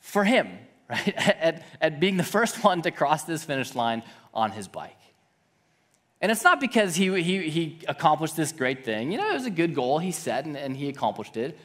for 0.01 0.25
him, 0.25 0.49
right? 0.91 1.15
At, 1.17 1.65
at 1.81 2.01
being 2.01 2.17
the 2.17 2.25
first 2.25 2.63
one 2.63 2.83
to 2.83 2.91
cross 2.91 3.25
this 3.25 3.45
finish 3.45 3.75
line 3.75 4.03
on 4.33 4.51
his 4.53 4.69
bike. 4.69 4.97
And 6.21 6.33
it's 6.33 6.43
not 6.43 6.61
because 6.61 6.97
he, 6.97 7.23
he, 7.23 7.49
he 7.49 7.79
accomplished 7.87 8.37
this 8.37 8.51
great 8.53 8.85
thing. 8.85 9.13
You 9.13 9.19
know, 9.19 9.31
it 9.31 9.35
was 9.35 9.47
a 9.47 9.51
good 9.51 9.75
goal 9.75 9.99
he 9.99 10.11
set 10.11 10.47
and, 10.47 10.57
and 10.57 10.77
he 10.77 10.89
accomplished 10.89 11.37
it. 11.37 11.59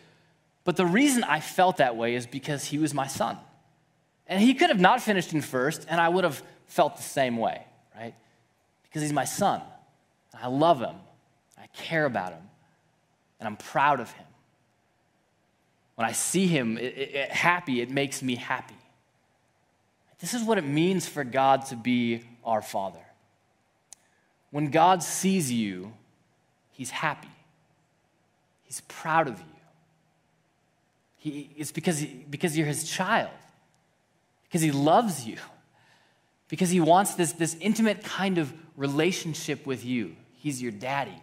But 0.63 0.75
the 0.77 0.85
reason 0.85 1.23
I 1.23 1.39
felt 1.39 1.77
that 1.77 1.95
way 1.95 2.15
is 2.15 2.27
because 2.27 2.65
he 2.65 2.77
was 2.77 2.93
my 2.93 3.07
son. 3.07 3.37
And 4.27 4.41
he 4.41 4.53
could 4.53 4.69
have 4.69 4.79
not 4.79 5.01
finished 5.01 5.33
in 5.33 5.41
first, 5.41 5.85
and 5.89 5.99
I 5.99 6.07
would 6.07 6.23
have 6.23 6.41
felt 6.67 6.95
the 6.95 7.03
same 7.03 7.37
way, 7.37 7.65
right? 7.95 8.13
because 8.93 9.01
he's 9.01 9.13
my 9.13 9.25
son. 9.25 9.59
I 10.39 10.47
love 10.47 10.79
him. 10.79 10.95
I 11.57 11.65
care 11.73 12.05
about 12.05 12.31
him. 12.31 12.43
And 13.39 13.47
I'm 13.47 13.57
proud 13.57 13.99
of 13.99 14.11
him. 14.11 14.25
When 15.95 16.07
I 16.07 16.11
see 16.11 16.45
him 16.45 16.77
it, 16.77 16.95
it, 16.95 17.31
happy, 17.31 17.81
it 17.81 17.89
makes 17.89 18.21
me 18.21 18.35
happy. 18.35 18.77
This 20.19 20.35
is 20.35 20.43
what 20.43 20.59
it 20.59 20.63
means 20.63 21.07
for 21.07 21.23
God 21.23 21.65
to 21.67 21.75
be 21.75 22.21
our 22.43 22.61
Father. 22.61 23.02
When 24.53 24.69
God 24.69 25.01
sees 25.01 25.51
you, 25.51 25.93
he's 26.73 26.91
happy, 26.91 27.31
he's 28.61 28.81
proud 28.81 29.27
of 29.27 29.39
you. 29.39 29.45
He, 31.17 31.49
it's 31.57 31.71
because, 31.71 31.97
he, 31.97 32.23
because 32.29 32.55
you're 32.55 32.67
his 32.67 32.83
child, 32.83 33.31
because 34.43 34.61
he 34.61 34.71
loves 34.71 35.25
you, 35.25 35.37
because 36.49 36.69
he 36.69 36.79
wants 36.79 37.15
this, 37.15 37.31
this 37.31 37.57
intimate 37.61 38.03
kind 38.03 38.37
of 38.37 38.53
relationship 38.77 39.65
with 39.65 39.83
you. 39.83 40.15
He's 40.33 40.61
your 40.61 40.71
daddy. 40.71 41.19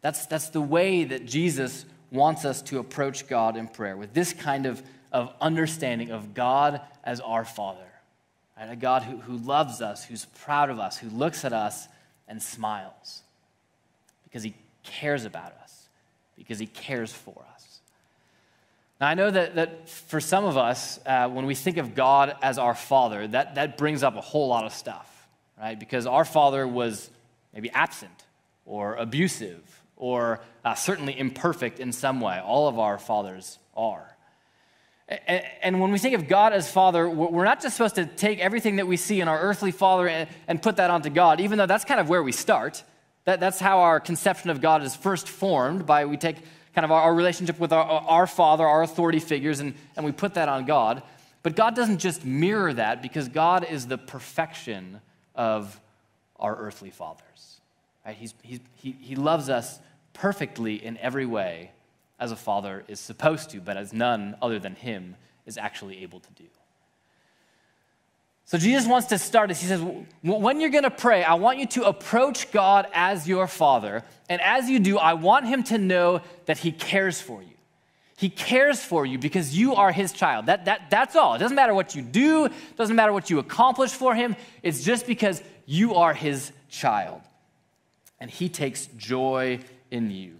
That's, 0.00 0.24
that's 0.24 0.48
the 0.48 0.62
way 0.62 1.04
that 1.04 1.26
Jesus 1.26 1.84
wants 2.10 2.46
us 2.46 2.62
to 2.62 2.78
approach 2.78 3.28
God 3.28 3.58
in 3.58 3.68
prayer, 3.68 3.94
with 3.94 4.14
this 4.14 4.32
kind 4.32 4.64
of, 4.64 4.82
of 5.12 5.34
understanding 5.38 6.12
of 6.12 6.32
God 6.32 6.80
as 7.04 7.20
our 7.20 7.44
Father. 7.44 7.87
A 8.60 8.76
God 8.76 9.02
who, 9.02 9.18
who 9.18 9.36
loves 9.36 9.80
us, 9.80 10.04
who's 10.04 10.24
proud 10.24 10.68
of 10.68 10.78
us, 10.78 10.98
who 10.98 11.08
looks 11.10 11.44
at 11.44 11.52
us 11.52 11.88
and 12.26 12.42
smiles 12.42 13.22
because 14.24 14.42
he 14.42 14.54
cares 14.82 15.24
about 15.24 15.52
us, 15.62 15.88
because 16.36 16.58
he 16.58 16.66
cares 16.66 17.12
for 17.12 17.44
us. 17.54 17.80
Now, 19.00 19.08
I 19.08 19.14
know 19.14 19.30
that, 19.30 19.54
that 19.54 19.88
for 19.88 20.20
some 20.20 20.44
of 20.44 20.56
us, 20.56 20.98
uh, 21.06 21.28
when 21.28 21.46
we 21.46 21.54
think 21.54 21.76
of 21.76 21.94
God 21.94 22.36
as 22.42 22.58
our 22.58 22.74
Father, 22.74 23.26
that, 23.28 23.54
that 23.54 23.78
brings 23.78 24.02
up 24.02 24.16
a 24.16 24.20
whole 24.20 24.48
lot 24.48 24.64
of 24.64 24.72
stuff, 24.72 25.28
right? 25.58 25.78
Because 25.78 26.06
our 26.06 26.24
Father 26.24 26.66
was 26.66 27.10
maybe 27.54 27.70
absent 27.70 28.24
or 28.66 28.96
abusive 28.96 29.82
or 29.96 30.40
uh, 30.64 30.74
certainly 30.74 31.18
imperfect 31.18 31.80
in 31.80 31.92
some 31.92 32.20
way. 32.20 32.40
All 32.40 32.68
of 32.68 32.78
our 32.78 32.98
fathers 32.98 33.58
are. 33.76 34.16
And, 35.08 35.80
when 35.80 35.90
we 35.90 35.98
think 35.98 36.14
of 36.14 36.28
God 36.28 36.52
as 36.52 36.70
Father, 36.70 37.08
we're 37.08 37.44
not 37.44 37.62
just 37.62 37.76
supposed 37.76 37.94
to 37.94 38.04
take 38.04 38.40
everything 38.40 38.76
that 38.76 38.86
we 38.86 38.98
see 38.98 39.20
in 39.22 39.28
our 39.28 39.40
earthly 39.40 39.70
Father 39.70 40.06
and, 40.06 40.60
put 40.60 40.76
that 40.76 40.90
onto 40.90 41.08
God, 41.08 41.40
even 41.40 41.56
though 41.56 41.66
that's 41.66 41.84
kind 41.84 41.98
of 41.98 42.10
where 42.10 42.22
we 42.22 42.32
start. 42.32 42.82
That's 43.24 43.58
how 43.58 43.80
our 43.80 44.00
conception 44.00 44.50
of 44.50 44.60
God 44.60 44.82
is 44.82 44.94
first 44.94 45.28
formed 45.28 45.86
by 45.86 46.04
we 46.04 46.16
take 46.18 46.36
kind 46.74 46.84
of 46.84 46.92
our, 46.92 47.14
relationship 47.14 47.58
with 47.58 47.72
our, 47.72 48.26
Father, 48.26 48.66
our 48.66 48.82
authority 48.82 49.18
figures, 49.18 49.60
and, 49.60 49.74
and 49.96 50.04
we 50.04 50.12
put 50.12 50.34
that 50.34 50.48
on 50.48 50.66
God. 50.66 51.02
But 51.42 51.56
God 51.56 51.74
doesn't 51.74 51.98
just 51.98 52.24
mirror 52.26 52.74
that 52.74 53.00
because 53.00 53.28
God 53.28 53.66
is 53.68 53.86
the 53.86 53.96
perfection 53.96 55.00
of 55.34 55.80
our 56.36 56.54
earthly 56.54 56.90
fathers. 56.90 57.60
Right? 58.04 58.14
He's, 58.14 58.34
he's, 58.42 58.60
he, 58.74 58.92
he 58.92 59.16
loves 59.16 59.48
us 59.48 59.78
perfectly 60.12 60.84
in 60.84 60.98
every 60.98 61.26
way 61.26 61.70
as 62.18 62.32
a 62.32 62.36
father 62.36 62.84
is 62.88 63.00
supposed 63.00 63.50
to, 63.50 63.60
but 63.60 63.76
as 63.76 63.92
none 63.92 64.36
other 64.42 64.58
than 64.58 64.74
him 64.74 65.16
is 65.46 65.56
actually 65.56 66.02
able 66.02 66.20
to 66.20 66.32
do. 66.34 66.44
So 68.44 68.56
Jesus 68.56 68.86
wants 68.86 69.08
to 69.08 69.18
start 69.18 69.50
this. 69.50 69.60
He 69.60 69.66
says, 69.66 69.84
when 70.22 70.60
you're 70.60 70.70
going 70.70 70.84
to 70.84 70.90
pray, 70.90 71.22
I 71.22 71.34
want 71.34 71.58
you 71.58 71.66
to 71.66 71.84
approach 71.84 72.50
God 72.50 72.88
as 72.94 73.28
your 73.28 73.46
father. 73.46 74.02
And 74.30 74.40
as 74.40 74.70
you 74.70 74.78
do, 74.78 74.96
I 74.96 75.12
want 75.12 75.46
him 75.46 75.62
to 75.64 75.76
know 75.76 76.22
that 76.46 76.56
he 76.56 76.72
cares 76.72 77.20
for 77.20 77.42
you. 77.42 77.50
He 78.16 78.30
cares 78.30 78.82
for 78.82 79.04
you 79.04 79.18
because 79.18 79.56
you 79.56 79.74
are 79.74 79.92
his 79.92 80.12
child. 80.12 80.46
That, 80.46 80.64
that, 80.64 80.88
that's 80.88 81.14
all. 81.14 81.34
It 81.34 81.38
doesn't 81.38 81.54
matter 81.54 81.74
what 81.74 81.94
you 81.94 82.00
do, 82.00 82.46
it 82.46 82.76
doesn't 82.76 82.96
matter 82.96 83.12
what 83.12 83.28
you 83.28 83.38
accomplish 83.38 83.90
for 83.90 84.14
him. 84.14 84.34
It's 84.62 84.82
just 84.82 85.06
because 85.06 85.42
you 85.66 85.96
are 85.96 86.14
his 86.14 86.50
child. 86.70 87.20
And 88.18 88.30
he 88.30 88.48
takes 88.48 88.86
joy 88.96 89.60
in 89.90 90.10
you. 90.10 90.38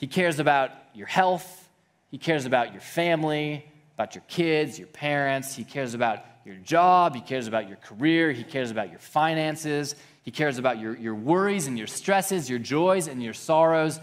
He 0.00 0.06
cares 0.06 0.38
about 0.38 0.70
your 0.94 1.06
health, 1.06 1.68
He 2.10 2.16
cares 2.16 2.46
about 2.46 2.72
your 2.72 2.80
family, 2.80 3.66
about 3.96 4.14
your 4.14 4.24
kids, 4.28 4.78
your 4.78 4.88
parents, 4.88 5.54
He 5.54 5.62
cares 5.62 5.92
about 5.92 6.24
your 6.46 6.54
job, 6.54 7.14
He 7.14 7.20
cares 7.20 7.46
about 7.46 7.68
your 7.68 7.76
career, 7.76 8.32
He 8.32 8.42
cares 8.42 8.70
about 8.70 8.88
your 8.88 8.98
finances, 8.98 9.94
He 10.22 10.30
cares 10.30 10.56
about 10.56 10.78
your, 10.78 10.96
your 10.96 11.14
worries 11.14 11.66
and 11.66 11.76
your 11.76 11.86
stresses, 11.86 12.48
your 12.48 12.58
joys 12.58 13.08
and 13.08 13.22
your 13.22 13.34
sorrows, 13.34 14.00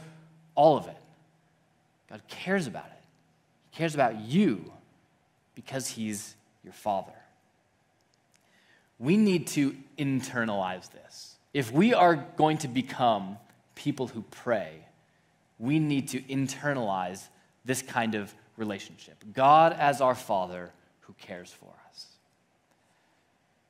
all 0.54 0.78
of 0.78 0.88
it. 0.88 0.98
God 2.12 2.22
cares 2.28 2.68
about 2.68 2.86
it. 2.86 3.04
He 3.72 3.78
cares 3.80 3.96
about 3.96 4.20
you 4.20 4.72
because 5.56 5.88
He's 5.88 6.36
your 6.64 6.74
Father. 6.74 7.12
We 9.00 9.18
need 9.18 9.48
to 9.48 9.76
internalize 9.98 10.92
this. 10.92 11.38
If 11.56 11.72
we 11.72 11.96
are 11.96 12.16
going 12.38 12.60
to 12.60 12.68
become 12.68 13.40
people 13.74 14.06
who 14.06 14.22
pray, 14.30 14.87
we 15.60 15.80
need 15.80 16.10
to 16.10 16.22
internalize 16.22 17.28
this 17.66 17.82
kind 17.82 18.16
of 18.16 18.34
relationship 18.56 19.24
God 19.34 19.74
as 19.74 20.02
our 20.02 20.16
Father 20.16 20.72
who 21.02 21.14
cares 21.14 21.52
for 21.52 21.74
us. 21.90 22.08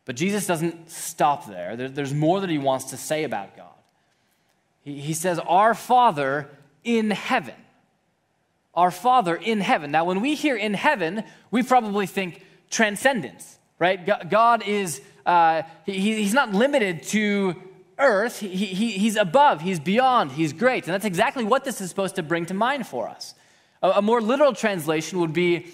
But 0.05 0.15
Jesus 0.15 0.47
doesn't 0.47 0.89
stop 0.89 1.47
there, 1.47 1.75
there's 1.75 2.13
more 2.13 2.39
that 2.41 2.49
he 2.49 2.57
wants 2.57 2.85
to 2.85 2.97
say 2.97 3.23
about 3.23 3.55
God. 3.55 3.67
He 4.83 5.13
says, 5.13 5.37
Our 5.39 5.73
Father 5.73 6.49
in 6.83 7.11
heaven. 7.11 7.55
Our 8.73 8.91
Father 8.91 9.35
in 9.35 9.59
heaven. 9.59 9.91
Now, 9.91 10.05
when 10.05 10.21
we 10.21 10.35
hear 10.35 10.55
in 10.55 10.75
heaven, 10.75 11.23
we 11.51 11.61
probably 11.61 12.05
think 12.05 12.45
transcendence, 12.69 13.59
right? 13.79 14.29
God 14.29 14.65
is, 14.65 15.01
uh, 15.25 15.63
he, 15.85 16.15
he's 16.15 16.33
not 16.33 16.53
limited 16.53 17.03
to 17.03 17.55
earth, 17.99 18.39
he, 18.39 18.47
he, 18.47 18.91
he's 18.91 19.15
above, 19.15 19.61
he's 19.61 19.79
beyond, 19.79 20.31
he's 20.31 20.53
great. 20.53 20.85
And 20.85 20.93
that's 20.93 21.05
exactly 21.05 21.43
what 21.43 21.63
this 21.63 21.81
is 21.81 21.89
supposed 21.89 22.15
to 22.15 22.23
bring 22.23 22.45
to 22.47 22.53
mind 22.53 22.87
for 22.87 23.07
us. 23.07 23.33
A, 23.81 23.89
a 23.91 24.01
more 24.01 24.21
literal 24.21 24.53
translation 24.53 25.19
would 25.19 25.33
be 25.33 25.67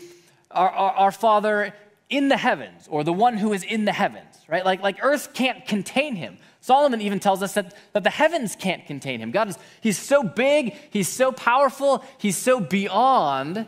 our, 0.52 0.70
our, 0.70 0.92
our, 0.92 1.12
Father 1.12 1.74
in 2.10 2.28
the 2.28 2.38
heavens, 2.38 2.88
or 2.90 3.04
the 3.04 3.14
one 3.14 3.38
who 3.38 3.54
is 3.54 3.64
in 3.64 3.86
the 3.86 3.92
heavens, 3.92 4.38
right? 4.48 4.64
Like, 4.64 4.82
like 4.82 4.98
earth 5.02 5.34
can't 5.34 5.66
contain 5.66 6.16
him. 6.16 6.38
Solomon 6.62 7.02
even 7.02 7.20
tells 7.20 7.44
us 7.44 7.54
that, 7.56 7.74
that 7.94 8.04
the 8.04 8.10
heavens 8.10 8.56
can't 8.56 8.86
contain 8.86 9.20
him. 9.20 9.32
God 9.32 9.50
is, 9.50 9.58
he's 9.82 9.98
so 9.98 10.24
big, 10.24 10.76
he's 10.92 11.10
so 11.10 11.32
powerful, 11.32 12.04
he's 12.18 12.38
so 12.38 12.60
beyond. 12.60 13.66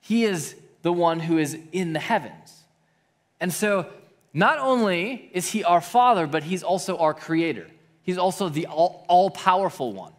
He 0.00 0.24
is 0.24 0.56
the 0.82 0.92
one 0.92 1.20
who 1.20 1.38
is 1.38 1.56
in 1.72 1.92
the 1.94 2.00
heavens. 2.00 2.64
And 3.40 3.52
so 3.52 3.86
not 4.36 4.58
only 4.58 5.30
is 5.32 5.48
he 5.48 5.64
our 5.64 5.80
father, 5.80 6.26
but 6.26 6.42
he's 6.42 6.62
also 6.62 6.98
our 6.98 7.14
creator. 7.14 7.66
He's 8.02 8.18
also 8.18 8.50
the 8.50 8.66
all 8.66 9.30
powerful 9.30 9.94
one, 9.94 10.12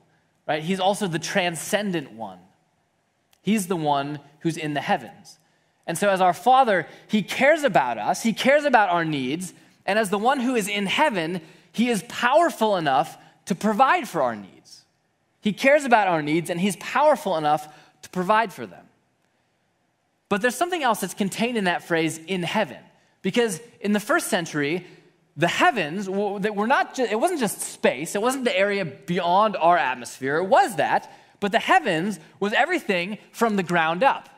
right? 0.47 0.63
He's 0.63 0.79
also 0.79 1.07
the 1.07 1.19
transcendent 1.19 2.11
one. 2.13 2.39
He's 3.43 3.67
the 3.67 3.75
one 3.75 4.19
who's 4.39 4.57
in 4.57 4.73
the 4.73 4.81
heavens. 4.81 5.37
And 5.85 5.95
so, 5.99 6.09
as 6.09 6.19
our 6.19 6.33
father, 6.33 6.87
he 7.07 7.21
cares 7.21 7.61
about 7.61 7.99
us, 7.99 8.23
he 8.23 8.33
cares 8.33 8.65
about 8.65 8.89
our 8.89 9.05
needs, 9.05 9.53
and 9.85 9.99
as 9.99 10.09
the 10.09 10.17
one 10.17 10.39
who 10.39 10.55
is 10.55 10.67
in 10.67 10.87
heaven, 10.87 11.39
he 11.71 11.89
is 11.89 12.03
powerful 12.09 12.75
enough 12.75 13.19
to 13.45 13.53
provide 13.53 14.07
for 14.07 14.23
our 14.23 14.35
needs. 14.35 14.83
He 15.41 15.53
cares 15.53 15.85
about 15.85 16.07
our 16.07 16.23
needs, 16.23 16.49
and 16.49 16.59
he's 16.59 16.75
powerful 16.77 17.37
enough 17.37 17.71
to 18.01 18.09
provide 18.09 18.51
for 18.51 18.65
them. 18.65 18.85
But 20.27 20.41
there's 20.41 20.55
something 20.55 20.81
else 20.81 21.01
that's 21.01 21.13
contained 21.13 21.55
in 21.55 21.65
that 21.65 21.83
phrase, 21.83 22.17
in 22.17 22.41
heaven. 22.41 22.79
Because 23.27 23.59
in 23.81 23.91
the 23.91 23.99
first 23.99 24.27
century, 24.27 24.87
the 25.35 25.49
heavens 25.49 26.09
were 26.09 26.65
not 26.65 26.95
just, 26.95 27.11
it 27.11 27.19
wasn't 27.19 27.41
just 27.41 27.59
space, 27.59 28.15
it 28.15 28.21
wasn't 28.21 28.45
the 28.45 28.57
area 28.57 28.85
beyond 28.85 29.57
our 29.57 29.77
atmosphere, 29.77 30.37
it 30.37 30.45
was 30.45 30.77
that, 30.77 31.11
but 31.41 31.51
the 31.51 31.59
heavens 31.59 32.21
was 32.39 32.53
everything 32.53 33.17
from 33.33 33.57
the 33.57 33.63
ground 33.63 34.01
up. 34.01 34.29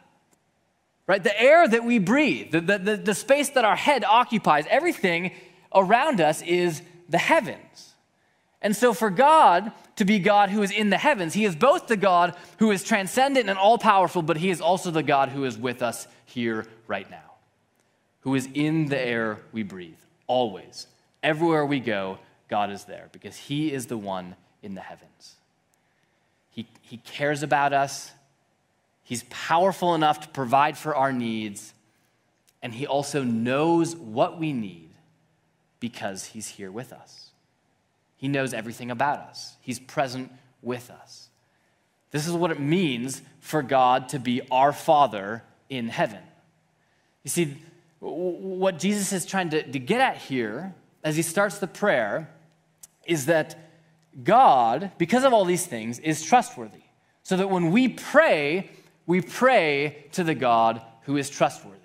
Right? 1.06 1.23
The 1.23 1.39
air 1.39 1.67
that 1.67 1.84
we 1.84 1.99
breathe, 1.99 2.49
the, 2.49 2.80
the, 2.80 2.97
the 2.97 3.13
space 3.13 3.49
that 3.49 3.63
our 3.63 3.75
head 3.75 4.04
occupies, 4.04 4.65
everything 4.71 5.34
around 5.71 6.19
us 6.19 6.41
is 6.41 6.82
the 7.10 7.19
heavens. 7.19 7.93
And 8.60 8.75
so, 8.75 8.95
for 8.95 9.12
God 9.12 9.71
to 9.97 10.04
be 10.04 10.17
God 10.17 10.49
who 10.49 10.63
is 10.63 10.71
in 10.71 10.89
the 10.89 10.97
heavens, 10.97 11.36
He 11.36 11.45
is 11.45 11.56
both 11.56 11.86
the 11.86 11.95
God 11.95 12.36
who 12.58 12.71
is 12.71 12.84
transcendent 12.84 13.52
and 13.52 13.60
all 13.60 13.78
powerful, 13.78 14.23
but 14.23 14.38
He 14.38 14.49
is 14.49 14.62
also 14.62 14.89
the 14.89 15.04
God 15.04 15.30
who 15.30 15.45
is 15.45 15.60
with 15.60 15.84
us 15.84 16.08
here 16.25 16.65
right 16.88 17.08
now 17.12 17.29
who 18.22 18.36
is 18.36 18.48
in 18.54 18.88
the 18.88 19.00
air 19.00 19.40
we 19.52 19.64
breathe, 19.64 20.00
always. 20.28 20.88
Everywhere 21.24 21.66
we 21.66 21.80
go, 21.80 22.20
God 22.48 22.72
is 22.72 22.86
there 22.86 23.10
because 23.12 23.36
He 23.36 23.72
is 23.72 23.88
the 23.88 23.98
one 23.98 24.36
in 24.62 24.76
the 24.76 24.82
heavens. 24.82 25.36
He, 26.52 26.68
he 26.82 26.98
cares 26.98 27.44
about 27.44 27.74
us, 27.74 28.12
He's 29.04 29.24
powerful 29.30 29.96
enough 29.96 30.20
to 30.22 30.28
provide 30.30 30.78
for 30.78 30.96
our 30.96 31.12
needs, 31.12 31.74
and 32.62 32.74
He 32.74 32.86
also 32.86 33.24
knows 33.24 33.96
what 33.96 34.40
we 34.40 34.54
need 34.54 34.90
because 35.80 36.26
He's 36.26 36.48
here 36.48 36.72
with 36.72 36.92
us. 36.92 37.30
He 38.18 38.28
knows 38.28 38.54
everything 38.54 38.92
about 38.92 39.20
us, 39.20 39.56
He's 39.62 39.80
present 39.80 40.32
with 40.62 40.92
us. 40.92 41.30
This 42.12 42.28
is 42.28 42.34
what 42.34 42.52
it 42.52 42.60
means 42.60 43.22
for 43.40 43.62
God 43.62 44.10
to 44.10 44.20
be 44.20 44.42
our 44.50 44.74
Father 44.74 45.44
in 45.70 45.90
heaven. 45.90 46.24
You 47.24 47.30
see, 47.30 47.58
what 48.00 48.80
Jesus 48.80 49.12
is 49.12 49.26
trying 49.26 49.50
to, 49.50 49.64
to 49.64 49.80
get 49.80 50.00
at 50.00 50.18
here 50.18 50.74
as 51.04 51.16
he 51.16 51.22
starts 51.22 51.60
the 51.60 51.68
prayer 51.68 52.30
is 53.06 53.26
that 53.26 53.58
God, 54.24 54.92
because 54.98 55.24
of 55.24 55.34
all 55.34 55.46
these 55.46 55.66
things, 55.66 56.00
is 56.00 56.22
trustworthy. 56.22 56.84
So 57.24 57.38
that 57.38 57.50
when 57.50 57.72
we 57.72 57.90
pray, 57.90 58.70
we 59.06 59.22
pray 59.22 60.06
to 60.14 60.24
the 60.24 60.36
God 60.36 60.82
who 61.04 61.18
is 61.18 61.30
trustworthy. 61.30 61.78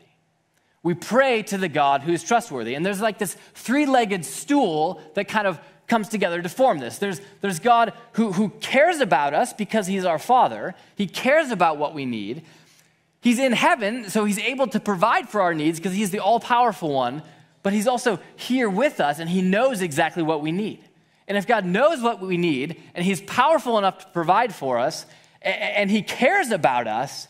We 0.83 0.95
pray 0.95 1.43
to 1.45 1.59
the 1.59 1.69
God 1.69 2.03
who 2.03 2.13
is 2.13 2.23
trustworthy. 2.23 2.75
And 2.75 2.85
there's 2.85 3.01
like 3.01 3.19
this 3.19 3.37
three 3.55 3.87
legged 3.87 4.25
stool 4.25 5.01
that 5.15 5.29
kind 5.29 5.47
of 5.47 5.59
comes 5.87 6.09
together 6.09 6.41
to 6.41 6.49
form 6.49 6.79
this. 6.79 6.99
There's, 6.99 7.21
there's 7.41 7.59
God 7.59 7.93
who, 8.13 8.33
who 8.33 8.51
cares 8.61 9.01
about 9.01 9.35
us 9.35 9.53
because 9.53 9.87
he's 9.87 10.05
our 10.05 10.19
Father, 10.19 10.75
he 10.97 11.07
cares 11.07 11.51
about 11.51 11.79
what 11.79 11.95
we 11.95 12.07
need. 12.07 12.45
He's 13.25 13.39
in 13.39 13.53
heaven, 13.53 14.11
so 14.11 14.27
he's 14.27 14.39
able 14.39 14.67
to 14.67 14.79
provide 14.79 15.31
for 15.31 15.41
our 15.41 15.55
needs 15.55 15.79
because 15.79 15.95
he's 15.95 16.11
the 16.11 16.19
all 16.19 16.41
powerful 16.41 16.93
one, 16.93 17.23
but 17.63 17.73
he's 17.73 17.89
also 17.89 18.19
here 18.37 18.69
with 18.69 19.01
us 19.01 19.19
and 19.19 19.31
he 19.31 19.41
knows 19.41 19.81
exactly 19.81 20.23
what 20.23 20.43
we 20.43 20.53
need. 20.53 20.85
And 21.27 21.39
if 21.39 21.47
God 21.47 21.65
knows 21.65 22.03
what 22.03 22.21
we 22.21 22.37
need 22.37 22.83
and 22.95 23.03
he's 23.03 23.23
powerful 23.23 23.79
enough 23.79 24.01
to 24.01 24.07
provide 24.09 24.55
for 24.55 24.79
us 24.79 25.07
and 25.41 25.91
he 25.91 26.03
cares 26.03 26.51
about 26.51 26.87
us, 26.87 27.27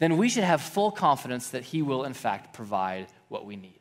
then 0.00 0.16
we 0.16 0.28
should 0.28 0.42
have 0.42 0.60
full 0.60 0.90
confidence 0.90 1.50
that 1.50 1.62
he 1.62 1.80
will, 1.80 2.02
in 2.02 2.12
fact, 2.12 2.52
provide 2.52 3.06
what 3.28 3.46
we 3.46 3.54
need. 3.54 3.78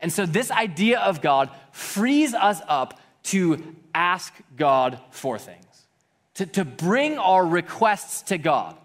And 0.00 0.12
so, 0.12 0.26
this 0.26 0.52
idea 0.52 1.00
of 1.00 1.20
God 1.20 1.50
frees 1.72 2.34
us 2.34 2.60
up 2.68 3.00
to 3.24 3.74
ask 3.92 4.32
God 4.56 5.00
for 5.10 5.40
things, 5.40 5.86
to, 6.34 6.46
to 6.46 6.64
bring 6.64 7.18
our 7.18 7.44
requests 7.44 8.22
to 8.22 8.38
God 8.38 8.76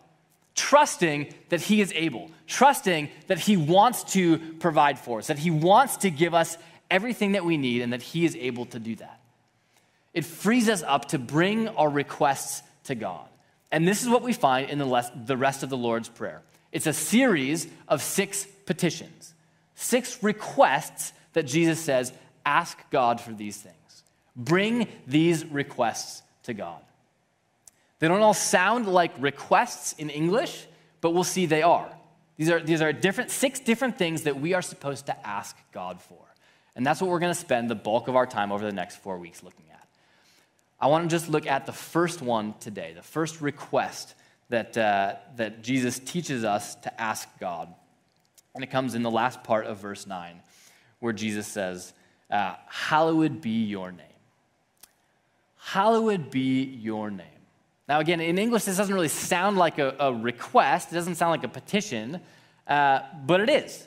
trusting 0.56 1.34
that 1.50 1.62
He 1.62 1.82
is 1.82 1.92
able, 1.96 2.30
trusting 2.48 3.10
that 3.28 3.40
He 3.40 3.58
wants 3.58 4.04
to 4.14 4.38
provide 4.60 5.00
for 5.00 5.20
us, 5.20 5.28
that 5.28 5.40
He 5.40 5.52
wants 5.52 5.98
to 5.98 6.10
give 6.10 6.34
us 6.34 6.58
everything 6.90 7.34
that 7.34 7.46
we 7.46 7.58
need, 7.58 7.82
and 7.82 7.94
that 7.94 8.02
He 8.02 8.26
is 8.26 8.36
able 8.36 8.66
to 8.68 8.80
do 8.80 8.96
that. 8.98 9.20
It 10.14 10.26
frees 10.26 10.68
us 10.68 10.84
up 10.84 11.10
to 11.10 11.20
bring 11.20 11.70
our 11.70 11.90
requests 11.90 12.64
to 12.86 12.96
God. 12.96 13.28
And 13.72 13.88
this 13.88 14.02
is 14.02 14.10
what 14.10 14.24
we 14.24 14.34
find 14.34 14.70
in 14.70 14.80
the 14.80 15.38
rest 15.38 15.64
of 15.64 15.70
the 15.70 15.78
Lord's 15.78 16.10
Prayer 16.10 16.42
it's 16.72 16.88
a 16.88 16.94
series 16.94 17.68
of 17.88 18.02
six 18.02 18.46
petitions, 18.66 19.34
six 19.76 20.24
requests 20.24 21.12
that 21.34 21.44
Jesus 21.44 21.80
says, 21.80 22.14
ask 22.46 22.78
God 22.90 23.20
for 23.20 23.32
these 23.34 23.58
things. 23.58 23.76
Bring 24.36 24.88
these 25.06 25.46
requests 25.46 26.24
to 26.44 26.54
God. 26.54 26.82
They 28.02 28.08
don't 28.08 28.22
all 28.22 28.34
sound 28.34 28.88
like 28.88 29.12
requests 29.20 29.94
in 29.94 30.10
English, 30.10 30.66
but 31.02 31.12
we'll 31.12 31.24
see 31.24 31.46
they 31.46 31.62
are. 31.62 31.88
These 32.36 32.50
are, 32.50 32.60
these 32.60 32.82
are 32.82 32.92
different, 32.92 33.30
six 33.30 33.60
different 33.60 34.00
things 34.00 34.24
that 34.24 34.40
we 34.42 34.56
are 34.56 34.64
supposed 34.64 35.06
to 35.06 35.28
ask 35.28 35.56
God 35.72 36.02
for. 36.02 36.18
And 36.76 36.84
that's 36.84 37.00
what 37.00 37.12
we're 37.12 37.20
going 37.20 37.34
to 37.34 37.40
spend 37.40 37.70
the 37.70 37.76
bulk 37.76 38.08
of 38.08 38.16
our 38.16 38.26
time 38.26 38.52
over 38.52 38.66
the 38.66 38.72
next 38.72 38.96
four 38.96 39.20
weeks 39.20 39.44
looking 39.44 39.66
at. 39.72 39.88
I 40.80 40.88
want 40.88 41.08
to 41.08 41.16
just 41.16 41.30
look 41.30 41.46
at 41.46 41.68
the 41.68 41.74
first 41.74 42.24
one 42.24 42.56
today, 42.60 42.94
the 42.96 43.04
first 43.04 43.40
request 43.40 44.16
that, 44.50 44.76
uh, 44.76 45.18
that 45.36 45.62
Jesus 45.62 46.00
teaches 46.00 46.44
us 46.44 46.74
to 46.78 47.02
ask 47.02 47.30
God. 47.40 47.72
And 48.56 48.64
it 48.64 48.72
comes 48.72 48.96
in 48.96 49.04
the 49.04 49.12
last 49.12 49.44
part 49.44 49.68
of 49.68 49.78
verse 49.78 50.08
9, 50.08 50.42
where 51.02 51.14
Jesus 51.14 51.46
says, 51.46 51.94
uh, 52.32 52.56
Hallowed 52.68 53.42
be 53.42 53.64
your 53.66 53.92
name. 53.92 54.08
Hallowed 55.58 56.32
be 56.32 56.64
your 56.64 57.12
name. 57.12 57.28
Now, 57.92 58.00
again, 58.00 58.22
in 58.22 58.38
English, 58.38 58.64
this 58.64 58.78
doesn't 58.78 58.96
really 58.96 59.10
sound 59.10 59.58
like 59.58 59.78
a, 59.78 59.94
a 60.00 60.14
request, 60.14 60.94
it 60.94 60.96
doesn't 60.96 61.16
sound 61.16 61.32
like 61.32 61.44
a 61.44 61.50
petition, 61.50 62.22
uh, 62.66 63.02
but 63.26 63.42
it 63.42 63.50
is. 63.50 63.86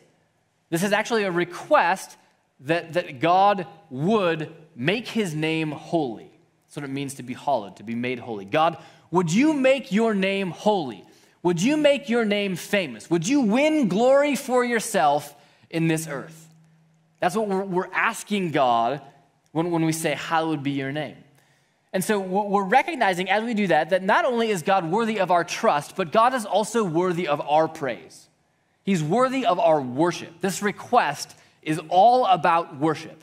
This 0.69 0.83
is 0.83 0.93
actually 0.93 1.25
a 1.25 1.31
request 1.31 2.19
that, 2.61 2.93
that 2.93 3.19
God 3.19 3.67
would 3.89 4.53
make 4.77 5.09
his 5.09 5.35
name 5.35 5.71
holy. 5.71 6.31
That's 6.67 6.77
what 6.77 6.85
it 6.85 6.91
means 6.91 7.15
to 7.15 7.23
be 7.23 7.33
hallowed, 7.33 7.77
to 7.77 7.83
be 7.83 7.95
made 7.95 8.19
holy. 8.19 8.45
God, 8.45 8.77
would 9.11 9.33
you 9.33 9.55
make 9.55 9.91
your 9.91 10.13
name 10.13 10.51
holy? 10.51 11.03
Would 11.43 11.63
you 11.63 11.79
make 11.79 12.11
your 12.11 12.27
name 12.27 12.57
famous? 12.57 13.09
Would 13.09 13.27
you 13.27 13.41
win 13.41 13.89
glory 13.89 14.37
for 14.37 14.67
yourself 14.67 15.35
in 15.71 15.89
this 15.89 16.07
earth? 16.07 16.47
That's 17.21 17.35
what 17.35 17.49
we're, 17.49 17.65
we're 17.65 17.91
asking 17.95 18.51
God 18.51 19.01
when, 19.53 19.71
when 19.71 19.87
we 19.87 19.93
say, 19.93 20.13
Hallowed 20.13 20.63
be 20.63 20.73
your 20.73 20.93
name. 20.93 21.24
And 21.95 22.03
so 22.03 22.19
we're 22.19 22.65
recognizing 22.65 23.31
as 23.31 23.45
we 23.45 23.55
do 23.55 23.69
that 23.69 23.91
that 23.91 24.03
not 24.03 24.25
only 24.25 24.51
is 24.51 24.63
God 24.63 24.91
worthy 24.91 25.21
of 25.21 25.31
our 25.31 25.45
trust, 25.45 25.95
but 25.95 26.11
God 26.11 26.35
is 26.35 26.45
also 26.45 26.83
worthy 26.83 27.29
of 27.29 27.41
our 27.41 27.69
praise. 27.69 28.27
He's 28.83 29.01
worthy 29.01 29.47
of 29.47 29.61
our 29.61 29.81
worship. 29.81 30.41
This 30.41 30.61
request 30.61 31.37
is 31.63 31.81
all 31.89 32.27
about 32.27 32.79
worship. 32.79 33.23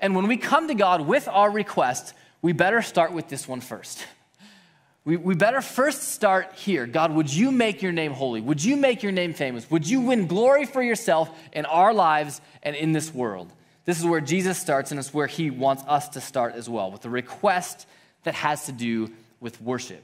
And 0.00 0.16
when 0.16 0.28
we 0.28 0.38
come 0.38 0.66
to 0.68 0.74
God 0.74 1.02
with 1.02 1.28
our 1.28 1.50
request, 1.50 2.14
we 2.40 2.54
better 2.54 2.80
start 2.80 3.12
with 3.12 3.28
this 3.28 3.46
one 3.46 3.60
first. 3.60 4.04
We, 5.02 5.16
we 5.16 5.34
better 5.34 5.62
first 5.62 6.12
start 6.12 6.52
here. 6.56 6.86
God, 6.86 7.14
would 7.14 7.32
you 7.32 7.50
make 7.50 7.80
your 7.80 7.90
name 7.90 8.12
holy? 8.12 8.42
Would 8.42 8.62
you 8.62 8.76
make 8.76 9.02
your 9.02 9.12
name 9.12 9.32
famous? 9.32 9.68
Would 9.70 9.88
you 9.88 10.02
win 10.02 10.26
glory 10.26 10.66
for 10.66 10.82
yourself 10.82 11.30
in 11.54 11.64
our 11.64 11.94
lives 11.94 12.42
and 12.62 12.76
in 12.76 12.92
this 12.92 13.12
world? 13.12 13.50
This 13.84 13.98
is 13.98 14.04
where 14.04 14.20
Jesus 14.20 14.58
starts, 14.58 14.90
and 14.90 15.00
it's 15.00 15.14
where 15.14 15.26
he 15.26 15.50
wants 15.50 15.82
us 15.86 16.08
to 16.10 16.20
start 16.20 16.54
as 16.54 16.68
well, 16.68 16.90
with 16.90 17.04
a 17.04 17.10
request 17.10 17.86
that 18.24 18.34
has 18.34 18.66
to 18.66 18.72
do 18.72 19.10
with 19.40 19.60
worship. 19.60 20.02